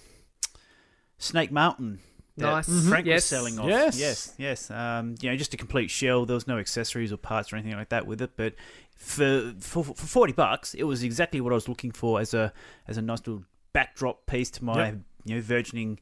[1.25, 1.99] Snake Mountain.
[2.37, 2.89] that Nice.
[2.89, 3.17] Frank Yes.
[3.17, 3.69] was selling off.
[3.69, 3.99] Yes.
[3.99, 4.71] yes, yes.
[4.71, 6.27] Um, you know, just a complete shell.
[6.27, 8.33] There was no accessories or parts or anything like that with it.
[8.37, 8.55] But
[8.97, 12.53] for for, for forty bucks, it was exactly what I was looking for as a
[12.89, 14.95] as a nice little backdrop piece to my Yep.
[15.25, 15.99] you know burgeoning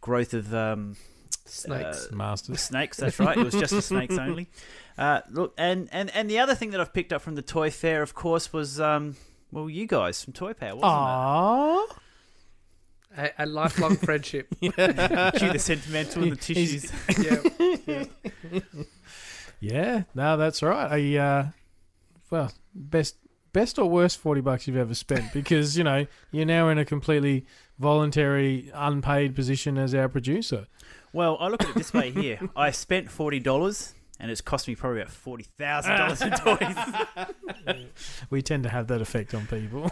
[0.00, 0.96] growth of um,
[1.44, 2.08] Snakes.
[2.10, 2.60] uh, Masters.
[2.60, 2.96] snakes.
[2.96, 3.36] That's right.
[3.36, 4.48] It was just for snakes only.
[4.98, 7.70] Uh, look, and, and and the other thing that I've picked up from the toy
[7.70, 9.16] fair, of course, was um,
[9.52, 11.85] well, you guys from Toy Power, wasn't Aww.
[13.16, 14.54] A, a lifelong friendship.
[14.60, 14.74] it?
[15.36, 16.92] Cue the sentimental and the tissues.
[17.18, 18.04] yeah.
[19.60, 20.92] Yeah, no, that's right.
[20.92, 21.46] I uh,
[22.30, 23.16] well, best
[23.52, 26.84] best or worst forty bucks you've ever spent because you know you're now in a
[26.84, 27.46] completely
[27.78, 30.66] voluntary, unpaid position as our producer.
[31.12, 32.38] Well, I look at it this way here.
[32.56, 36.76] I spent forty dollars, and it's cost me probably about forty thousand dollars in toys.
[38.28, 39.90] We tend to have that effect on people.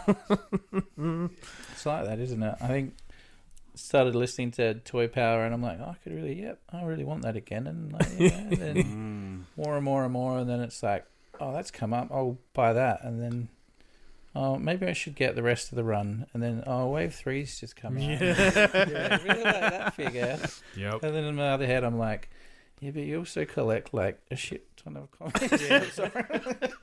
[1.73, 2.55] It's like that, isn't it?
[2.61, 2.93] I think
[3.75, 7.03] started listening to Toy Power, and I'm like, oh, I could really, yep, I really
[7.03, 9.63] want that again, and like, yeah, and then mm.
[9.63, 11.05] more and more and more, and then it's like,
[11.39, 13.49] oh, that's come up, I'll buy that, and then.
[14.37, 17.57] Oh, maybe I should get the rest of the run, and then oh, Wave Three's
[17.57, 18.01] just come out.
[18.01, 20.37] yeah, I really like that figure.
[20.75, 21.01] yep.
[21.03, 22.29] And then in my other head, I'm like,
[22.81, 25.93] yeah, but you also collect like a shit ton of comics.
[25.95, 26.11] Sorry.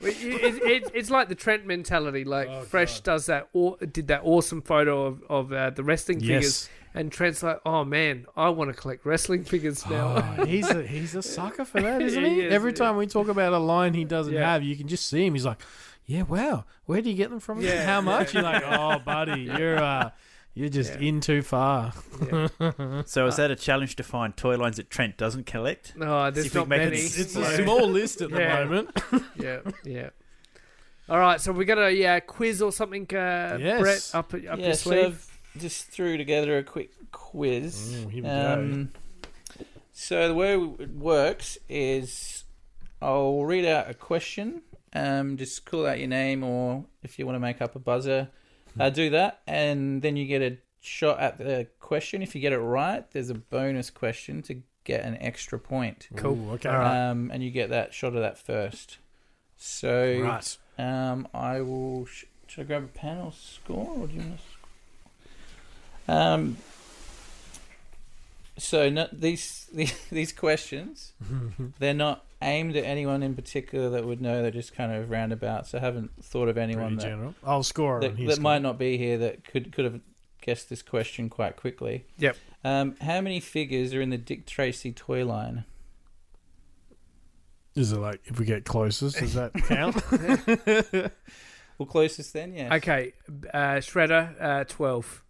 [0.01, 2.23] It, it, it, it's like the Trent mentality.
[2.23, 3.03] Like Oh, Fresh God.
[3.03, 7.41] does that, or did that awesome photo of of uh, the wrestling figures, and Trent's
[7.41, 11.21] like, "Oh man, I want to collect wrestling figures now." Oh, he's a he's a
[11.23, 12.29] sucker for that, isn't he?
[12.35, 12.75] he is, Every yeah.
[12.77, 14.51] time we talk about a line he doesn't Yeah.
[14.53, 15.33] have, you can just see him.
[15.33, 15.61] He's like,
[16.05, 17.61] "Yeah, wow, where do you get them from?
[17.61, 18.01] Yeah, How yeah.
[18.01, 20.11] much?" You're like, "Oh, buddy, you're uh,
[20.55, 21.07] You're just Yeah.
[21.07, 21.93] in too far.
[22.31, 22.47] Yeah.
[23.05, 25.95] So is that a challenge to find toy lines that Trent doesn't collect?
[25.97, 26.97] No, See there's if we not can make it many.
[27.03, 27.55] s- It's a Yeah.
[27.63, 28.63] small list at the Yeah.
[28.65, 29.01] moment.
[29.35, 30.09] yeah, yeah.
[31.09, 33.03] All right, so we got a yeah quiz or something.
[33.13, 33.81] Uh, Yes.
[33.81, 35.05] Brett, up up yeah, your so sleeve.
[35.55, 38.03] I've just threw together a quick quiz.
[38.05, 38.89] Ooh, here we Um,
[39.91, 42.43] so the way it works is
[43.01, 44.61] I'll read out a question.
[44.93, 48.29] Um, just call out your name, or if you want to make up a buzzer,
[48.79, 52.21] uh, do that, and then you get a shot at the question.
[52.21, 56.09] If you get it right, there's a bonus question to get an extra point.
[56.15, 56.49] Cool.
[56.49, 56.69] Ooh, okay.
[56.69, 58.97] Um, and you get that shot of that first.
[59.57, 60.57] So Right.
[60.77, 62.05] um, I will.
[62.05, 64.43] Sh- should I grab a pen or score, or do you want to?
[66.05, 66.15] Score?
[66.15, 66.57] Um.
[68.63, 69.69] So no, these
[70.09, 71.11] these questions,
[71.79, 74.41] they're not aimed at anyone in particular that would know.
[74.41, 75.67] They're just kind of roundabout.
[75.67, 77.35] So I haven't thought of anyone Pretty that, general.
[77.43, 79.99] I'll score that, that might not be here that could could have
[80.41, 82.05] guessed this question quite quickly.
[82.17, 82.37] Yep.
[82.63, 85.65] Um, how many figures are in the Dick Tracy toy line?
[87.75, 89.53] Is it like if we get closest, does that
[90.93, 91.11] count?
[91.77, 92.75] Well, closest then, yeah.
[92.75, 93.13] Okay,
[93.53, 95.23] uh, Shredder, uh, twelve.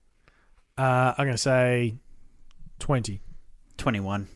[0.78, 1.96] uh, I'm going to say
[2.84, 3.22] 20.
[3.78, 4.28] 21.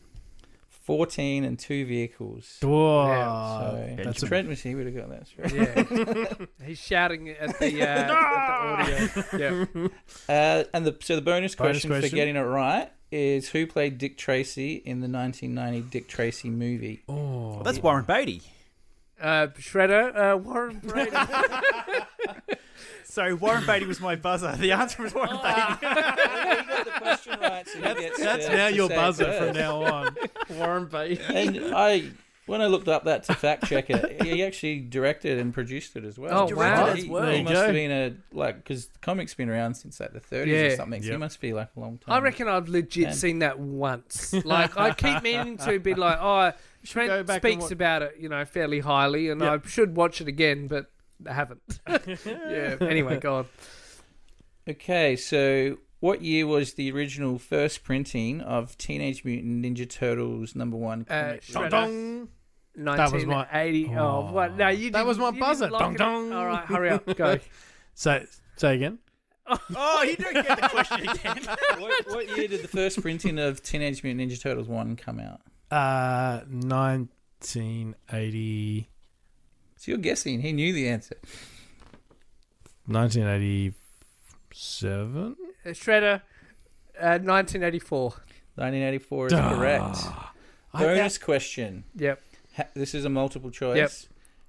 [0.70, 2.56] 14 and two vehicles.
[2.62, 3.06] Whoa.
[3.60, 5.52] so that's if a- Trent was here, would have got that straight.
[5.52, 9.68] Yeah, he's shouting at the, uh, at the audio.
[9.82, 9.88] Yeah.
[10.34, 13.98] Uh, and the so the bonus, Bonus question, for getting it right is who played
[13.98, 17.02] Dick Tracy in the 1990 Dick Tracy movie?
[17.06, 18.40] Oh, Well, that's Warren Beatty.
[19.20, 21.10] Uh, Shredder, uh, Warren Brady.
[23.04, 24.54] Sorry, Warren Beatty was my buzzer.
[24.56, 25.78] The answer was Warren ah.
[25.80, 25.94] Beatty.
[25.96, 29.38] you got the question right, so he that's, gets that's now your buzzer first.
[29.38, 30.16] from now on.
[30.50, 31.20] Warren Beatty.
[31.34, 32.04] And I,
[32.46, 36.04] when I looked up that to fact check it, he actually directed and produced it
[36.04, 36.44] as well.
[36.44, 36.92] Oh, He- wow.
[36.94, 37.62] He, There he you must go.
[37.64, 40.56] have been a like because the comic's been around since like the 30s Yeah.
[40.60, 41.00] or something.
[41.02, 41.20] So he Yep.
[41.20, 42.14] must be like a long time.
[42.14, 43.14] I reckon I've legit Man.
[43.14, 44.32] seen that once.
[44.44, 48.02] Like I keep meaning to be like, oh, go Trent back and speaks wa- about
[48.02, 49.64] it, you know, fairly highly, and Yep.
[49.66, 50.90] I should watch it again, but
[51.26, 51.60] I haven't.
[52.26, 52.76] yeah.
[52.80, 53.46] Anyway, go on.
[54.68, 60.76] Okay, so what year was the original first printing of Teenage Mutant Ninja Turtles number
[60.76, 61.42] one Uh, comic?
[61.42, 61.70] Shredder.
[61.70, 62.28] Dong.
[62.76, 63.88] That was my- 80.
[63.96, 64.32] Oh, Oh.
[64.32, 64.56] what?
[64.56, 64.90] No, you.
[64.90, 65.68] That didn't- was my you buzzer.
[65.70, 66.32] Dong, it dong.
[66.32, 67.38] All right, hurry up, go.
[67.94, 68.24] Say,
[68.56, 68.98] say again.
[69.74, 71.40] oh, you don't get the question again.
[71.78, 75.40] what, what year did the first printing of Teenage Mutant Ninja Turtles one come out?
[75.72, 78.88] Uh, 1980,
[79.78, 80.40] So you're guessing.
[80.40, 81.16] He knew the answer.
[82.86, 85.36] 1987.
[85.64, 86.22] Uh, Shredder,
[87.00, 88.10] uh, 1984.
[88.56, 89.54] 1984 is Duh.
[89.54, 89.96] correct.
[90.74, 91.84] I- Bonus question.
[91.96, 92.20] Yep.
[92.56, 93.76] Ha- this is a multiple choice.
[93.76, 93.90] Yep.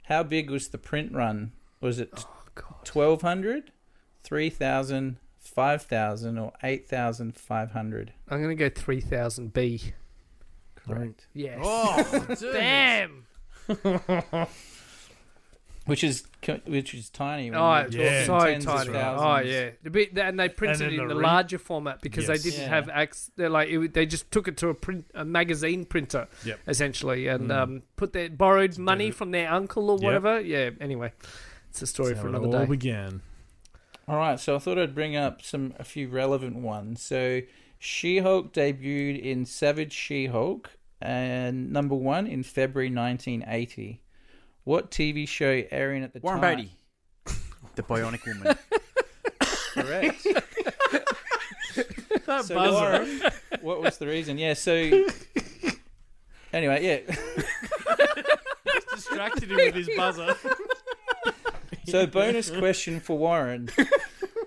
[0.05, 1.51] How big was the print run?
[1.81, 2.87] Was it Oh God.
[2.91, 3.71] 1200,
[4.23, 8.13] 3000, 5000, or 8500?
[8.27, 9.93] I'm gonna go 3000 B.
[10.75, 11.27] Correct.
[11.33, 11.59] Yes.
[11.63, 13.25] Oh, Damn.
[15.89, 16.23] Which is
[16.65, 17.49] which is tiny.
[17.51, 18.97] when Oh, you're it's so tens of tiny.
[18.97, 22.01] Oh yeah, the bit and they printed then it in the the re- larger format
[22.01, 22.41] because Yes.
[22.43, 22.69] they didn't Yeah.
[22.69, 26.27] have ac They're like it, they just took it to a print a magazine printer
[26.45, 26.59] Yep.
[26.67, 27.55] essentially and Mm.
[27.57, 30.03] um, put their borrowed money from their uncle or Yep.
[30.03, 30.39] whatever.
[30.41, 30.69] Yeah.
[30.79, 31.11] Anyway,
[31.69, 32.65] it's a story That's for how it all day.
[32.65, 33.21] began.
[34.07, 37.01] All right, so I thought I'd bring up some a few relevant ones.
[37.01, 37.41] So,
[37.77, 44.01] She-Hulk debuted in Savage She-Hulk and number one in February 1980.
[44.69, 46.57] What TV show airing at the Warren time?
[46.57, 46.71] Beatty.
[47.73, 48.55] The Bionic Woman.
[49.73, 50.23] Correct.
[52.27, 52.69] That So buzzer.
[52.69, 53.21] Warren,
[53.61, 54.37] what was the reason?
[54.37, 54.53] Yeah.
[54.53, 54.71] So
[56.53, 57.15] anyway, yeah.
[58.93, 60.35] distracted him with his buzzer.
[61.87, 63.69] So bonus question for Warren.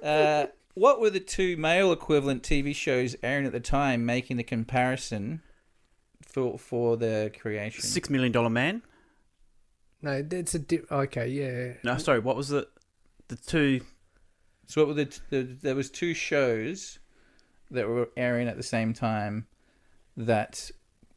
[0.05, 4.45] Uh, what were the two male equivalent TV shows airing at the time, making the
[4.45, 5.43] comparison
[6.25, 7.83] for for the creation?
[7.83, 8.83] Six Million Dollar Man.
[10.03, 11.29] No, it's a di- okay.
[11.29, 11.75] Yeah.
[11.85, 12.69] No, sorry, what was the
[13.29, 13.81] the two?
[14.67, 16.99] So what were the, the there was two shows
[17.71, 19.47] that were airing at the same time
[20.17, 20.71] that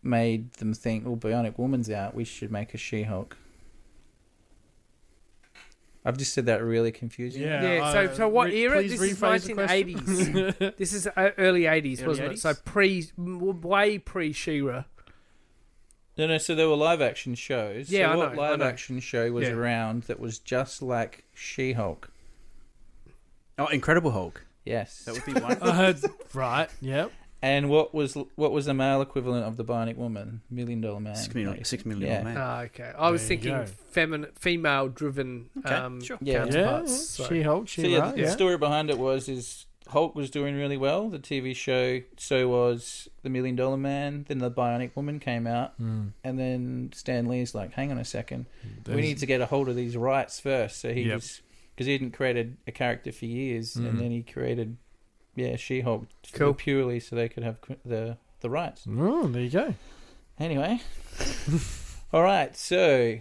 [0.04, 2.16] made them think, "Oh, Bionic Woman's out.
[2.16, 3.36] We should make a She-Hulk."
[6.08, 7.42] I've just said that really confusing.
[7.42, 7.64] Yeah.
[7.64, 7.92] Yeah.
[7.92, 8.84] so, uh, so what re- era?
[8.84, 9.88] This is rephrase the question.
[9.96, 10.78] 1980s.
[10.78, 12.40] this is uh, early 80s, Early wasn't it?
[12.40, 14.84] So pre, way pre She-Ra.
[16.18, 16.38] No, no.
[16.38, 17.90] So there were live action shows.
[17.90, 18.66] Yeah, so I what know, I live know.
[18.66, 19.54] action show was Yeah.
[19.56, 22.10] around that was just like She-Hulk?
[23.58, 24.46] Oh, Incredible Hulk.
[24.66, 25.04] Yes.
[25.06, 25.62] That would be one.
[25.62, 26.00] I heard,
[26.34, 27.12] right, yep.
[27.42, 30.42] And what was what was the male equivalent of the Bionic Woman?
[30.50, 31.16] Million Dollar Man.
[31.16, 32.18] Six million, Like, six million Yeah.
[32.24, 32.38] Dollar Man.
[32.42, 32.92] Ah, okay.
[32.98, 33.66] I was There you thinking go.
[33.92, 36.18] feminine, female-driven Okay, um, sure.
[36.22, 36.40] Yeah.
[36.40, 37.20] counterparts.
[37.20, 37.40] Yeah, Sorry.
[37.40, 38.30] She Hulk, So yeah, right, the yeah.
[38.32, 42.02] story behind it was is Hulk was doing really well, the TV show.
[42.18, 44.26] So was the Million Dollar Man.
[44.28, 46.08] Then the Bionic Woman came out, Hmm.
[46.24, 48.48] and then Stan Lee's like, "Hang on a second,
[48.88, 50.80] we need to get a hold of these rights first.
[50.80, 51.16] So he Yep.
[51.16, 51.42] was
[51.76, 53.90] because he hadn't created a character for years, Mhm.
[53.90, 54.78] and then he created,
[55.36, 56.54] yeah, She-Hulk Cool.
[56.54, 58.86] purely so they could have the the rights.
[58.90, 59.74] Oh, there you go.
[60.40, 60.80] Anyway,
[62.14, 62.56] all right.
[62.56, 63.20] So,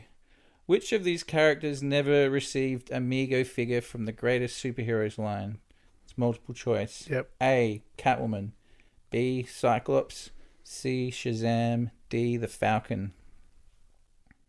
[0.67, 5.59] which of these characters never received a Mego figure from the greatest superheroes line?
[6.15, 7.09] It's multiple choice.
[7.11, 7.29] Yep.
[7.43, 7.83] A.
[7.99, 8.51] Catwoman.
[9.11, 9.43] B.
[9.43, 10.31] Cyclops.
[10.63, 11.11] C.
[11.13, 11.91] Shazam.
[12.09, 12.37] D.
[12.37, 13.13] The Falcon.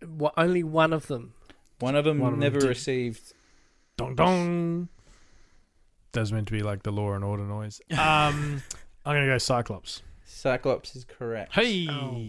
[0.07, 1.34] Wha- only one of them.
[1.80, 3.34] One of them One of them never did- received.
[3.97, 4.89] Dong dong.
[6.11, 7.82] That's meant to be like the law and order noise.
[7.91, 8.61] Um,
[9.05, 10.03] I'm gonna go Cyclops.
[10.24, 11.53] Cyclops is correct.
[11.55, 11.88] Hey.
[11.89, 12.28] Oh.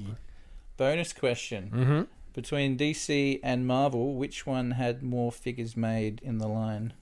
[0.79, 1.71] Bonus question.
[1.75, 2.03] Mm-hmm.
[2.33, 6.93] Between DC and Marvel, which one had more figures made in the line?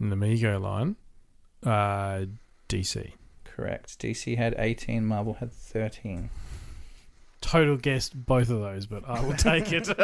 [0.00, 0.96] In the Mego line,
[1.64, 2.26] uh,
[2.68, 3.12] DC.
[3.44, 3.98] Correct.
[3.98, 6.30] DC had 18, Marvel had 13.
[7.40, 9.88] Total guessed both of those, but I will take it.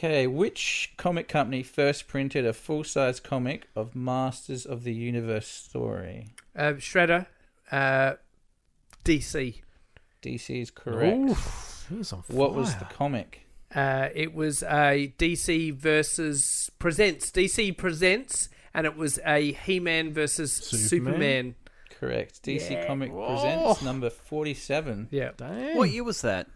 [0.00, 5.46] Okay, which comic company first printed a full size comic of Masters of the Universe
[5.46, 6.28] story?
[6.56, 7.26] Uh, Shredder,
[7.70, 8.14] uh,
[9.04, 9.60] DC.
[10.22, 11.18] DC is correct.
[11.18, 13.46] Oof, he's on what was the comic?
[13.74, 17.30] Uh, it was a DC versus presents.
[17.30, 20.88] DC presents, and it was a He-Man versus Superman?
[20.88, 21.54] Superman.
[21.98, 22.42] Correct.
[22.42, 22.86] DC Yeah.
[22.86, 23.26] Comic Whoa.
[23.40, 25.08] Presents number 47.
[25.10, 25.76] Yeah, Dang.
[25.76, 26.48] What year was that?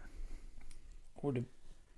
[1.21, 1.45] Would have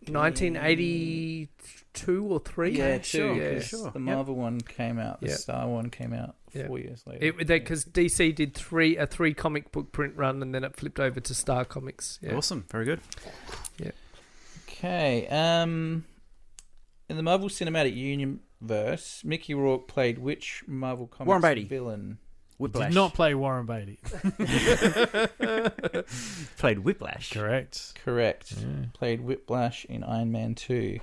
[0.09, 2.77] 1982 or three.
[2.77, 3.41] Yeah, sure, two.
[3.41, 3.91] yeah, sure.
[3.91, 4.01] The Yep.
[4.01, 5.21] Marvel one came out.
[5.21, 5.37] The Yep.
[5.37, 6.67] Star one came out Yep.
[6.67, 7.33] four years later.
[7.33, 11.19] Because DC did three a three comic book print run, and then it flipped over
[11.19, 12.19] to Star Comics.
[12.21, 12.35] Yeah.
[12.35, 12.99] Awesome, very good.
[13.79, 13.91] Yeah.
[14.69, 15.27] Okay.
[15.27, 16.05] Um,
[17.09, 17.95] in the Marvel Cinematic
[18.61, 21.65] Universe, Mickey Rourke played which Marvel Comics Warren Beatty.
[21.65, 22.17] villain?
[22.57, 22.89] Whiplash.
[22.89, 23.99] Did not play Warren Beatty.
[26.57, 27.31] played Whiplash.
[27.31, 27.93] Correct.
[28.03, 28.55] Correct.
[28.57, 28.85] Yeah.
[28.93, 30.99] Played Whiplash in Iron Man 2.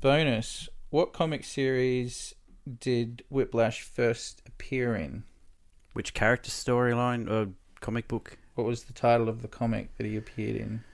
[0.00, 0.68] Bonus.
[0.90, 2.34] What comic series
[2.78, 5.24] did Whiplash first appear in?
[5.92, 7.50] Which character storyline or
[7.80, 8.38] comic book?
[8.54, 10.84] What was the title of the comic that he appeared in?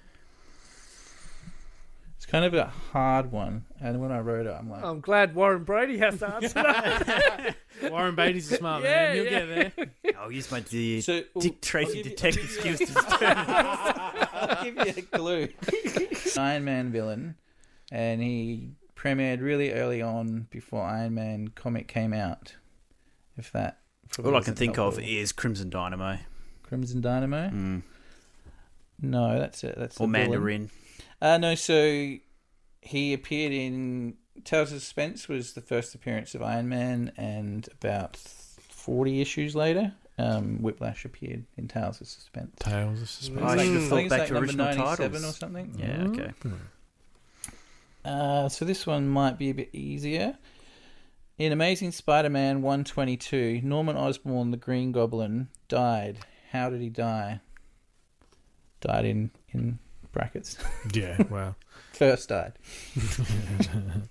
[2.21, 5.35] It's kind of a hard one, and when I wrote it, I'm like, I'm glad
[5.35, 7.57] Warren Brady has to answer that.
[7.91, 9.15] Warren Brady's a smart Yeah, man.
[9.15, 9.31] He'll yeah.
[9.71, 10.15] get there.
[10.19, 12.95] I'll use my de- so Dick I'll Tracy give you- detective skills to
[14.35, 15.49] I'll give you a clue.
[16.37, 17.37] Iron Man villain,
[17.91, 22.55] and he premiered really early on before Iron Man comic came out.
[23.39, 23.79] If that.
[24.11, 26.19] probably All I can doesn't think help of at is Crimson Dynamo
[26.65, 27.49] Crimson Dynamo.
[27.49, 27.83] mm.
[29.01, 29.77] No, that's it.
[29.79, 30.31] That's or the villain.
[30.31, 30.71] Mandarin.
[31.21, 32.15] Uh, no, so
[32.81, 34.15] he appeared in
[34.45, 39.93] Tales of Suspense was the first appearance of Iron Man, and about forty issues later,
[40.19, 42.57] um, Whiplash appeared in Tales of Suspense.
[42.59, 43.43] Tales of Suspense.
[43.43, 45.25] I should have thought back like to original titles.
[45.25, 45.75] or something.
[45.79, 46.33] Yeah, okay.
[48.05, 50.39] Uh, so this one might be a bit easier.
[51.37, 56.19] In Amazing Spider-Man 122, Norman Osborn, the Green Goblin, died.
[56.53, 57.41] How did he die?
[58.81, 59.79] Died in in
[60.13, 60.57] brackets.
[60.95, 61.55] Yeah, wow.
[61.93, 62.53] First died.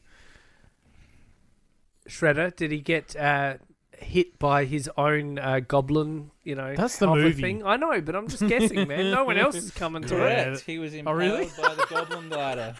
[2.07, 3.55] Shredder, did he get uh,
[3.97, 6.31] hit by his own uh, goblin?
[6.43, 7.41] You know, That's the hover movie.
[7.41, 7.65] Thing?
[7.65, 9.11] I know, but I'm just guessing, man.
[9.11, 10.19] No one else is coming to it.
[10.19, 10.61] Correct.
[10.61, 11.49] He was impaled Oh, really?
[11.61, 12.75] by the Goblin glider.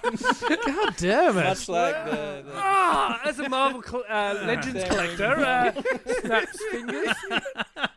[0.00, 1.44] God damn it.
[1.44, 5.72] Much like the, the Ah, as a Marvel col- uh, Legends collector, uh,
[6.20, 7.14] snaps fingers,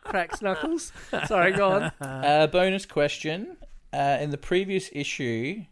[0.04, 0.92] cracks knuckles.
[1.26, 1.82] Sorry, go on.
[2.00, 3.56] uh, bonus question.
[3.92, 5.62] Uh, in the previous issue,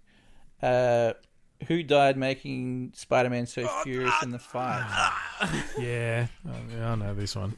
[0.62, 1.12] uh,
[1.68, 4.83] who died making Spider-Man so furious in the fight?
[5.79, 7.55] Yeah, oh, yeah, I know this one.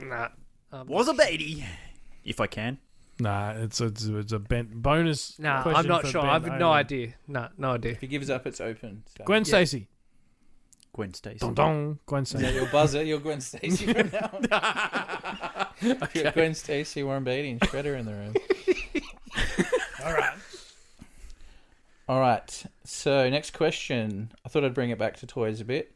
[0.00, 0.28] Nah.
[0.72, 1.64] Um, Was a baby,
[2.24, 2.78] If I can.
[3.20, 5.38] Nah, it's a, it's a, it's a bent bonus.
[5.38, 6.20] Nah, question I'm not for sure.
[6.26, 6.64] I've no only.
[6.64, 7.14] idea.
[7.26, 7.92] No, no idea.
[7.92, 9.02] If he gives up, it's open.
[9.16, 9.24] So.
[9.24, 9.44] Gwen Yeah.
[9.44, 9.88] Stacy.
[10.92, 11.38] Gwen Stacy.
[11.38, 11.98] Dong dong.
[12.06, 12.42] Gwen Stacy.
[12.44, 12.62] that Stacy.
[12.62, 13.02] your buzzer?
[13.04, 15.66] You're Gwen Stacy from now on.
[15.80, 18.34] You've got Gwen Stacy, Warren Beatty, and Shredder in the room.
[20.04, 20.34] All right.
[22.08, 22.64] All right.
[22.84, 24.32] So next question.
[24.44, 25.94] I thought I'd bring it back to toys a bit.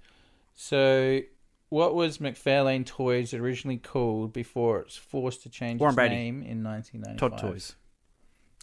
[0.55, 1.21] So,
[1.73, 6.15] what was McFarlane Toys originally called before it's forced to change Warren its Beatty.
[6.15, 7.17] name in 1995?
[7.17, 7.77] Todd Toys.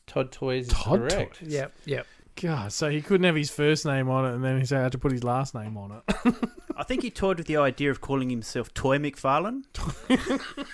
[0.05, 1.39] Todd Toys is Todd correct.
[1.39, 1.49] Toys?
[1.49, 2.07] Yep, yep.
[2.39, 4.99] God, so he couldn't have his first name on it, and then he had to
[4.99, 6.35] put his last name on it.
[6.77, 9.63] I think he toyed with the idea of calling himself Toy McFarlane.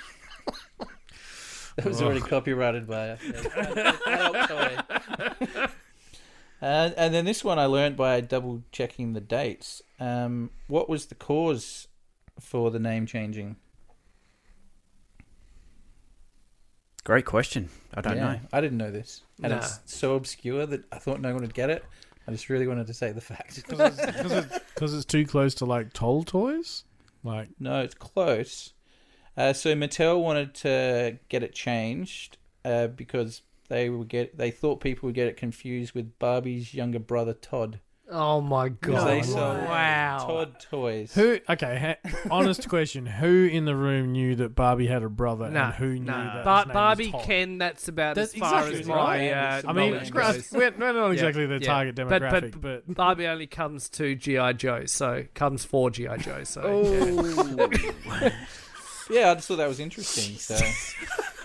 [1.77, 3.17] That was already copyrighted by.
[3.21, 3.95] Yeah.
[4.07, 4.77] Adult toy.
[6.61, 9.81] Uh, and then this one I learned by double checking the dates.
[9.99, 11.89] Um, what was the cause
[12.39, 13.55] for the name changing?
[17.03, 17.69] Great question.
[17.93, 18.39] I don't Yeah, know.
[18.51, 19.21] I didn't know this.
[19.43, 19.57] And Nah.
[19.57, 21.85] it's so obscure that I thought no one would get it.
[22.27, 23.63] I just really wanted to say the fact.
[24.75, 26.83] Because it's too close to like toll toys.
[27.23, 28.73] Like no, it's close.
[29.37, 34.81] Uh, so Mattel wanted to get it changed uh, because they would get they thought
[34.81, 37.79] people would get it confused with Barbie's younger brother Todd.
[38.07, 39.07] Oh my god!
[39.07, 40.25] they sell wow.
[40.27, 41.11] Todd toys.
[41.15, 41.39] who?
[41.49, 45.65] Okay, ha- honest question: Who in the room knew that Barbie had a brother, Nah,
[45.67, 46.35] and who knew nah.
[46.35, 46.45] that?
[46.45, 47.23] Bar- his name Barbie was Todd?
[47.23, 47.57] Ken.
[47.57, 48.95] That's about That's as far exactly as right.
[48.97, 49.31] my.
[49.31, 50.51] Uh, I I mean, knowledge goes.
[50.51, 51.59] we're, we're not exactly the yeah.
[51.67, 56.17] target But- but- demographic, but, Barbie only comes to GI Joe, so comes for GI
[56.19, 56.43] Joe.
[56.43, 57.69] So Oh.
[59.09, 60.35] yeah, I just thought that was interesting.
[60.37, 60.57] So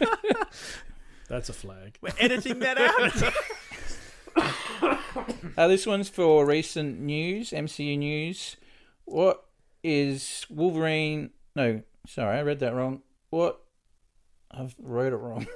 [1.29, 1.97] that's a flag.
[2.03, 3.33] We're editing that out.
[5.57, 8.57] uh, this one's for recent news, MCU news.
[9.05, 9.45] What
[9.83, 11.31] is Wolverine?
[11.55, 13.03] No, sorry, I read that wrong.
[13.31, 13.61] What?
[14.51, 15.47] I've wrote it wrong.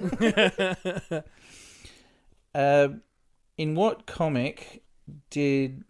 [2.55, 2.87] uh,
[3.57, 4.83] in what comic
[5.29, 5.83] did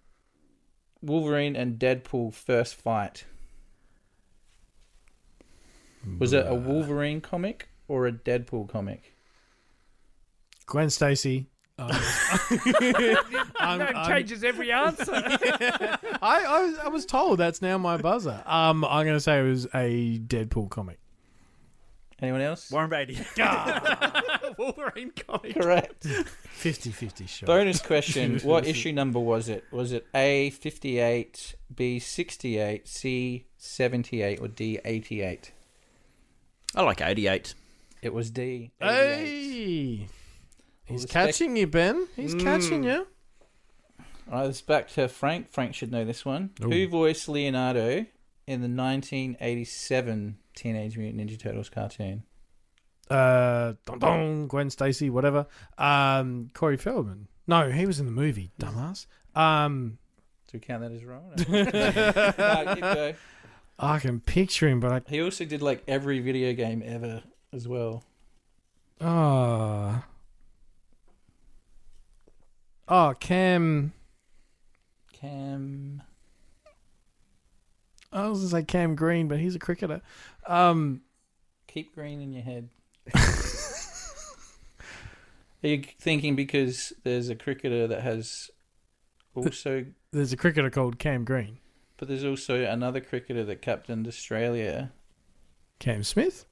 [1.02, 3.26] Wolverine and Deadpool first fight?
[6.20, 9.16] Was it a Wolverine comic or a Deadpool comic?
[10.68, 11.48] Gwen Stacy.
[11.78, 15.12] Um, I'm- that I'm- changes every answer.
[15.14, 18.42] I, I, was, I was told that's now my buzzer.
[18.46, 21.00] Um, I'm going to say it was a Deadpool comic.
[22.22, 22.72] Anyone else?
[22.72, 23.18] Warren Beatty.
[24.58, 25.54] Wolverine comic.
[25.54, 26.06] Correct.
[26.06, 27.48] 50 50 shot.
[27.48, 29.66] Bonus question: What issue number was it?
[29.70, 35.52] Was it A fifty eight, B sixty eight, C seventy eight, or D eighty eight?
[36.74, 37.54] I like 88.
[38.02, 38.72] It was D.
[38.82, 38.88] 88.
[39.18, 40.08] Hey!
[40.86, 42.08] He's the spec- catching you, Ben.
[42.16, 43.08] He's catching you.
[44.32, 45.52] All right, let's back to Frank.
[45.52, 46.52] Frank should know this one.
[46.64, 46.70] Ooh.
[46.70, 48.06] Who voiced Leonardo
[48.48, 52.24] in the nineteen eighty seven Teenage Mutant Ninja Turtles cartoon?
[53.10, 55.46] Uh, dun, dun, Gwen Stacy, whatever.
[55.78, 57.28] Um, Corey Feldman.
[57.46, 59.06] No, he was in the movie, dumbass.
[59.36, 60.00] Um,
[60.48, 61.34] Do we count that as wrong?
[62.80, 63.14] no.
[63.78, 65.02] I can picture him, but I...
[65.08, 67.22] He also did like every video game ever
[67.54, 68.04] as well.
[69.00, 69.06] I.
[69.06, 70.04] Oh.
[72.88, 73.94] Oh, Cam.
[75.14, 76.04] Cam.
[78.12, 80.02] I was going to say Cam Green, but he's a cricketer.
[80.48, 81.02] Um,
[81.68, 82.70] Keep green in your head.
[85.64, 88.52] Are you thinking because there's a cricketer that has
[89.34, 91.58] also, there's a cricketer called Cam Green.
[91.98, 94.92] but there's also another cricketer that captained Australia.
[95.80, 96.46] Cam Smith?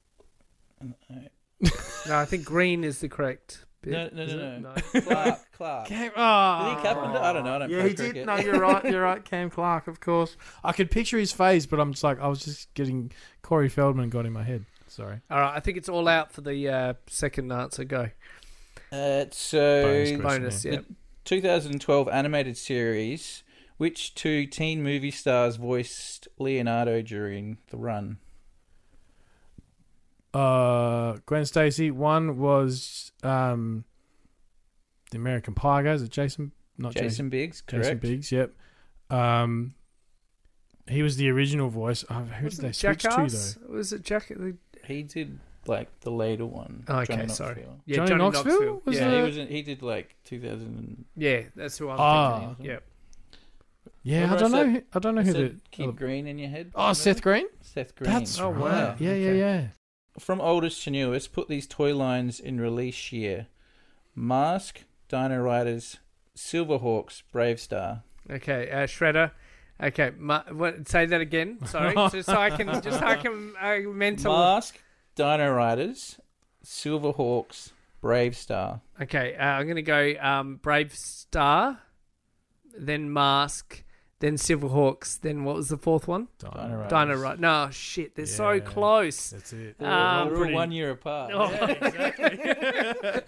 [0.82, 3.63] No, I think green is the correct.
[3.84, 4.58] Bit, No, no, is no,
[4.94, 5.00] no.
[5.02, 5.86] Clark, Clark.
[5.88, 6.10] Cam.
[6.16, 6.68] Oh.
[6.70, 7.18] Did he captain it?
[7.18, 7.54] I don't know.
[7.54, 8.26] I don't Yeah, play he did.
[8.26, 8.84] No, you're right.
[8.84, 9.24] You're right.
[9.30, 10.36] Cam Clark, of course.
[10.62, 13.12] I could picture his face, but I'm just like, I was just getting
[13.42, 14.64] Corey Feldman got in my head.
[14.88, 15.20] Sorry.
[15.30, 17.84] All right, I think it's all out for the uh, second answer.
[17.84, 18.10] Go
[18.92, 20.64] Uh, so, Bonus question, bonus.
[20.64, 20.72] yeah.
[20.72, 20.80] Yeah.
[21.24, 23.42] 2012 animated series.
[23.76, 28.18] Which two teen movie stars voiced Leonardo during the run?
[30.34, 31.90] Uh, Gwen Stacy.
[31.90, 33.84] One was um,
[35.10, 36.00] the American Pie guys.
[36.02, 36.52] Is it Jason?
[36.76, 37.08] Not Jason.
[37.08, 38.00] Jason Biggs, Jason correct.
[38.00, 38.32] Biggs.
[38.32, 38.52] Yep.
[39.10, 39.74] Um,
[40.88, 42.04] he was the original voice.
[42.10, 43.72] Oh, who Was did they it switch to though?
[43.76, 44.28] Was it Jack?
[44.28, 46.84] the- He did like the later one.
[46.88, 47.54] Oh, okay, Johnny sorry.
[47.54, 47.80] Knoxville.
[47.86, 48.52] Yeah, Johnny Johnny, Knoxville?
[48.52, 48.82] Knoxville.
[48.84, 49.36] Was yeah, Yeah, he was.
[49.38, 51.04] In, he did like 2000.
[51.16, 52.40] yeah, that's who I'm Ah.
[52.48, 52.66] thinking.
[52.66, 52.82] Yep.
[54.02, 54.58] Yeah, I Remember I don't know.
[54.58, 55.60] said- who- I don't know I who said the.
[55.70, 56.72] keep green in your head.
[56.74, 57.46] Oh, Seth Green.
[57.62, 58.10] Seth Green.
[58.10, 58.60] That's Oh, right.
[58.60, 58.96] wow.
[58.98, 59.38] Yeah, yeah, Okay.
[59.38, 59.66] yeah.
[60.18, 63.48] From oldest to newest, put these toy lines in release year:
[64.14, 65.98] Mask, Dino Riders,
[66.36, 68.02] Silverhawks, BraveStarr.
[68.30, 69.32] Okay, uh, Shredder.
[69.82, 71.58] Okay, ma- what, say that again.
[71.66, 74.32] Sorry, just so I can just so I can uh, mental.
[74.32, 74.80] Mask,
[75.14, 76.20] Dino Riders,
[76.64, 77.72] Silverhawks,
[78.02, 78.80] BraveStarr.
[79.02, 81.78] Okay, uh, I'm gonna go um, BraveStarr,
[82.78, 83.83] then Mask,
[84.24, 86.28] then Silverhawks, then what was the fourth one?
[86.38, 86.88] Dino Riders.
[86.90, 87.38] Dino Right.
[87.38, 89.28] No, shit, they're so close.
[89.30, 89.76] That's it.
[89.82, 91.30] Um, they're pretty- one year apart.
[91.34, 91.48] Oh,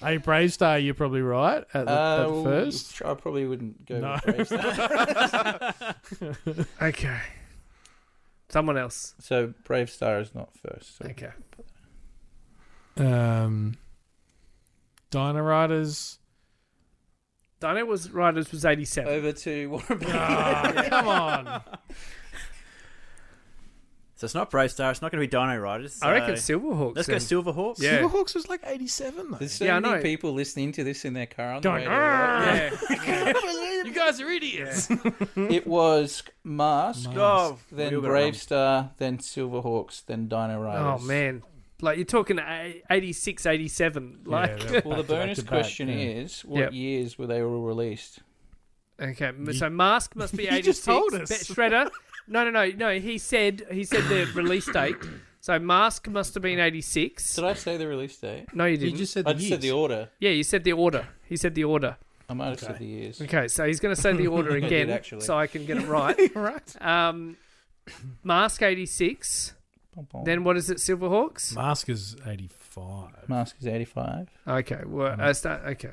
[0.00, 3.02] Hey, BraveStarr, you're probably right at the, Uh, at the first.
[3.04, 4.18] I probably wouldn't go No.
[4.26, 6.66] with BraveStarr.
[6.82, 7.18] okay.
[8.48, 9.14] Someone else.
[9.18, 10.96] so BraveStarr is not first.
[10.98, 11.04] So.
[11.10, 11.32] Okay.
[12.96, 13.76] Um,
[15.10, 16.18] Dino Riders.
[17.66, 19.12] Dino was Riders was 87.
[19.12, 20.12] Over to Warren Beatty.
[20.14, 21.62] Ah, come on.
[24.16, 24.92] So it's not BraveStarr.
[24.92, 25.98] It's not going to be Dino Riders.
[26.00, 26.96] I reckon so Silverhawks.
[26.96, 27.20] Let's go then.
[27.54, 27.80] Silverhawks.
[27.80, 28.00] Yeah.
[28.00, 29.36] Silverhawks was like 87 though.
[29.38, 30.02] There's so Yeah, I many know.
[30.02, 31.90] people listening to this in their car on the Going, radio.
[31.98, 32.72] right?
[33.06, 33.32] Yeah.
[33.84, 34.88] you guys are idiots.
[35.36, 38.36] It was Mask, Oh, then we all got it Brave.
[38.36, 41.00] Star, then Silverhawks, then Dino Riders.
[41.02, 41.42] oh man,
[41.84, 44.20] like you're talking a- 86, 87.
[44.24, 45.94] Like, Yeah, Well, the back to back bonus to back, question yeah.
[45.94, 46.72] is, what Yep.
[46.72, 48.20] years were they all released?
[49.00, 50.64] okay, so Mask must be You 86.
[50.66, 51.30] just told us.
[51.48, 51.90] Shredder,
[52.26, 52.98] no, no, no, no.
[52.98, 54.96] He said he said the release date.
[55.40, 57.34] So Mask must have been 86.
[57.34, 58.46] Did I say the release date?
[58.54, 58.92] No, you You didn't.
[58.92, 60.08] You just said I the just said the order.
[60.18, 61.06] yeah, you said the order.
[61.28, 61.96] He said the order.
[62.26, 63.20] I might have said the years.
[63.20, 65.20] Okay, so he's going to say the order did, again, actually.
[65.20, 66.34] so I can get it right.
[66.34, 66.82] right.
[66.82, 67.36] Um,
[68.22, 69.52] Mask 86.
[70.24, 70.78] Then what is it?
[70.78, 71.54] Silverhawks.
[71.54, 73.28] Mask is 85.
[73.28, 74.28] Mask is 85.
[74.46, 75.90] Okay, well, uh, start, okay.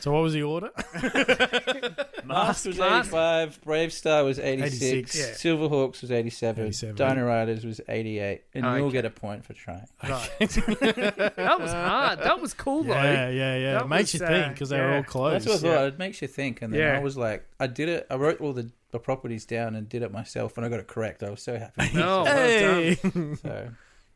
[0.00, 0.70] So what was the order?
[2.24, 3.08] Mask was Mask.
[3.08, 3.60] 85.
[3.62, 4.82] BraveStarr was 86.
[4.82, 5.18] 86.
[5.18, 5.24] Yeah.
[5.52, 6.64] Silverhawks was 87.
[6.66, 6.96] 87.
[6.96, 8.42] Dino Riders was 88.
[8.54, 9.86] And you'll get a point for trying.
[10.02, 10.30] Right.
[10.38, 12.18] that was hard.
[12.20, 13.30] That was cool Yeah, though.
[13.30, 13.72] yeah, yeah.
[13.74, 14.96] That It makes was, you uh, think because they were yeah.
[14.96, 15.32] all close.
[15.32, 15.80] That's what I thought.
[15.82, 15.86] yeah.
[15.88, 16.62] It makes you think.
[16.62, 16.96] And then Yeah.
[16.96, 18.06] I was like, I did it.
[18.10, 20.86] I wrote all the, the properties down and did it myself, and I got it
[20.88, 21.22] correct.
[21.22, 21.90] I was so happy.
[21.96, 23.36] Oh, well done.
[23.36, 23.70] so,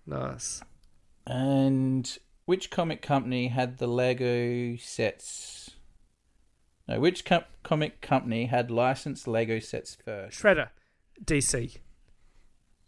[0.06, 0.62] Nice.
[1.26, 5.70] and which comic company had the Lego sets?
[6.88, 10.40] No, which com- comic company had licensed Lego sets first?
[10.40, 10.70] Shredder,
[11.24, 11.78] DC.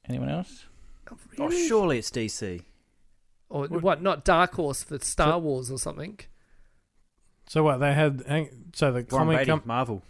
[0.08, 0.64] Anyone else?
[1.10, 2.62] Oh, oh surely it's DC.
[3.50, 4.02] Or what?
[4.02, 6.18] Not Dark Horse for Star Wars or something.
[7.46, 8.22] so what they had?
[8.26, 9.68] Hang, so the Warren comic Beatty, company.
[9.68, 10.02] Marvel.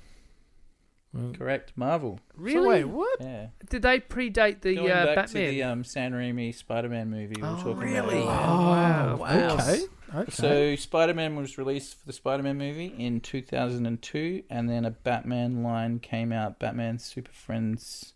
[1.36, 1.73] Correct.
[1.77, 2.20] Marvel.
[2.36, 2.55] Really?
[2.55, 3.20] So wait, what?
[3.20, 3.47] Yeah.
[3.69, 5.45] Did they predate the Going uh, back Batman?
[5.45, 8.23] to the um, Sam Raimi Spider-Man movie we were Oh, talking really?
[8.23, 8.49] about.
[8.49, 9.16] Oh, wow.
[9.16, 9.55] wow.
[9.55, 9.82] Okay.
[10.15, 10.31] Okay.
[10.31, 15.99] So Spider-Man was released for the Spider-Man movie in 2002, and then a Batman line
[15.99, 16.59] came out.
[16.59, 18.15] Batman Super Friends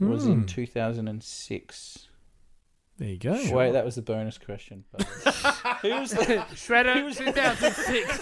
[0.00, 0.46] was in Hmm.
[0.46, 2.08] 2006.
[3.02, 3.54] There you go.
[3.56, 4.84] Wait, that was the bonus question.
[4.92, 5.04] by the
[5.82, 5.90] way.
[5.90, 8.20] who was the 2006.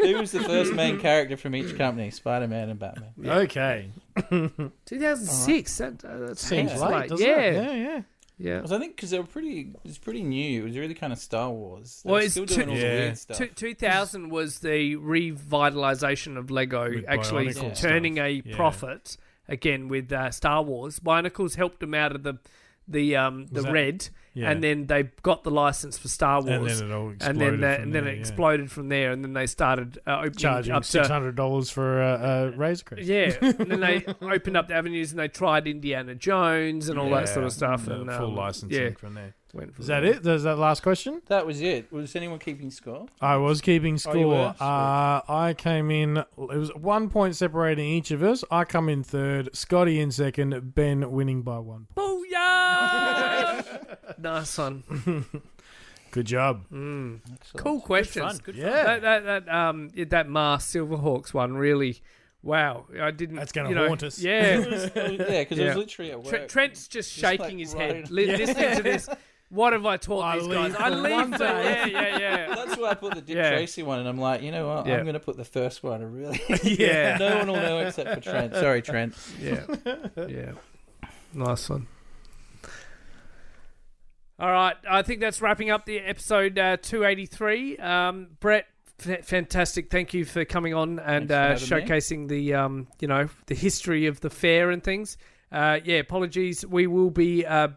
[0.00, 2.10] Who was the first main character from each company?
[2.10, 3.10] Spider-Man and Batman.
[3.24, 3.90] Okay.
[4.86, 5.78] 2006.
[5.78, 7.54] That, uh, that Seems seems late, like doesn't yeah, it?
[7.54, 8.00] Yeah, yeah.
[8.38, 8.56] yeah.
[8.56, 10.62] Because I think because they were pretty, it was pretty new.
[10.62, 12.00] It was really kind of Star Wars.
[12.04, 12.94] They Well, were it's still two- doing all the Yeah.
[12.94, 13.36] weird stuff.
[13.38, 18.26] Two, 2000 was the revitalization of Lego With actually turning stuff.
[18.26, 18.56] a Yeah.
[18.56, 19.16] profit
[19.48, 20.98] again with uh, Star Wars.
[20.98, 22.38] Bionicles helped them out of the
[22.88, 24.50] the um, the that- red, Yeah.
[24.50, 26.80] and then they got the license for Star Wars.
[26.80, 27.22] and then it all exploded.
[27.30, 28.20] and then, that, from and then there, it yeah.
[28.20, 32.02] exploded from there, and then they started uh, opening Charging up six hundred dollars for
[32.02, 33.02] a, a razor crest.
[33.04, 37.10] yeah, and then they opened up the avenues and they tried Indiana Jones and all
[37.10, 39.34] that sort of stuff, The and full um, licensing Yeah, from there.
[39.52, 40.12] Went from Is that there.
[40.12, 40.26] it?
[40.26, 41.22] Is that the last question?
[41.26, 41.92] That was it.
[41.92, 43.06] Was anyone keeping score?
[43.20, 44.26] I was keeping Oh, you score.
[44.26, 44.54] were?
[44.60, 46.16] uh, I came in.
[46.18, 48.44] It was one point separating each of us.
[48.50, 49.54] I come in third.
[49.54, 50.74] Scotty in second.
[50.74, 51.86] Ben winning by one.
[51.94, 52.24] point.
[52.32, 54.18] Booyah!
[54.18, 54.82] nice one.
[56.10, 56.64] Good job.
[56.70, 57.20] Mm.
[57.32, 57.64] Excellent.
[57.64, 58.38] Cool questions.
[58.40, 62.00] Good Yeah, That that that um yeah, that Mars Silverhawks one really.
[62.44, 63.36] Wow, I didn't.
[63.36, 64.18] That's gonna you know, haunt us.
[64.18, 65.68] Yeah, It was- yeah, because it Yeah.
[65.68, 66.28] was literally at work.
[66.28, 68.36] Tre- Trent's just Just shaking like his right head, in- li- Yeah.
[68.36, 69.08] listening to this.
[69.52, 70.74] What have I taught I these guys?
[70.76, 72.54] I leave one for yeah, yeah, yeah.
[72.54, 73.50] That's why I put the Dick Yeah.
[73.50, 74.86] Tracy one, and I'm like, you know what?
[74.86, 74.94] Yeah.
[74.96, 76.00] I'm going to put the first one.
[76.00, 77.18] I really, Yeah.
[77.18, 78.54] no one will know except for Trent.
[78.54, 79.14] Sorry, Trent.
[79.38, 79.64] Yeah.
[80.26, 80.52] Yeah.
[81.34, 81.86] Nice one.
[84.38, 84.76] All right.
[84.88, 87.76] I think that's wrapping up the episode uh, 283.
[87.76, 88.66] Um, Brett,
[89.06, 89.90] f- fantastic.
[89.90, 91.94] Thank you for coming on and uh, Thanks for having me.
[91.94, 95.16] showcasing the, um, you know, the history of the fair and things.
[95.52, 96.64] Uh, yeah, apologies.
[96.66, 97.68] We will be, uh,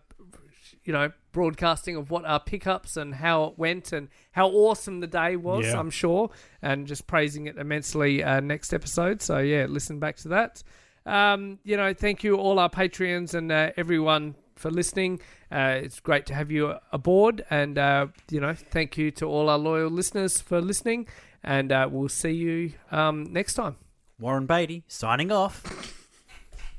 [0.86, 5.08] you know, broadcasting of what our pickups and how it went and how awesome the
[5.08, 5.80] day was, Yeah.
[5.80, 6.30] I'm sure,
[6.62, 9.22] and just praising it immensely uh, next episode.
[9.22, 10.64] So, yeah, listen back to that.
[11.06, 15.20] Um, you know, thank you all our Patreons and uh, everyone for listening.
[15.52, 19.50] Uh, it's great to have you aboard, and uh, you know, thank you to all
[19.50, 21.08] our loyal listeners for listening.
[21.44, 23.76] And uh, we'll see you um, next time.
[24.20, 25.62] Warren Beatty signing off.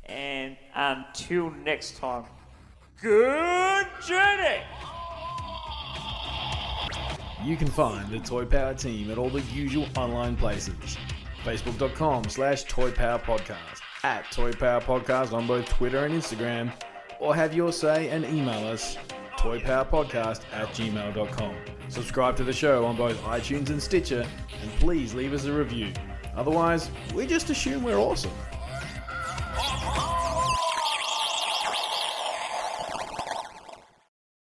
[0.06, 2.24] And until next time,
[3.00, 4.62] good journey!
[7.44, 10.96] You can find the Toy Power team at all the usual online places.
[11.44, 16.72] Facebook.com slash Toy Power Podcast, at Toy Power Podcast on both Twitter and Instagram,
[17.20, 18.96] or have your say and email us
[19.38, 21.54] toypowerpodcast at gmail.com.
[21.88, 24.26] Subscribe to the show on both iTunes and Stitcher,
[24.60, 25.92] and please leave us a review.
[26.34, 28.32] Otherwise, we just assume we're awesome.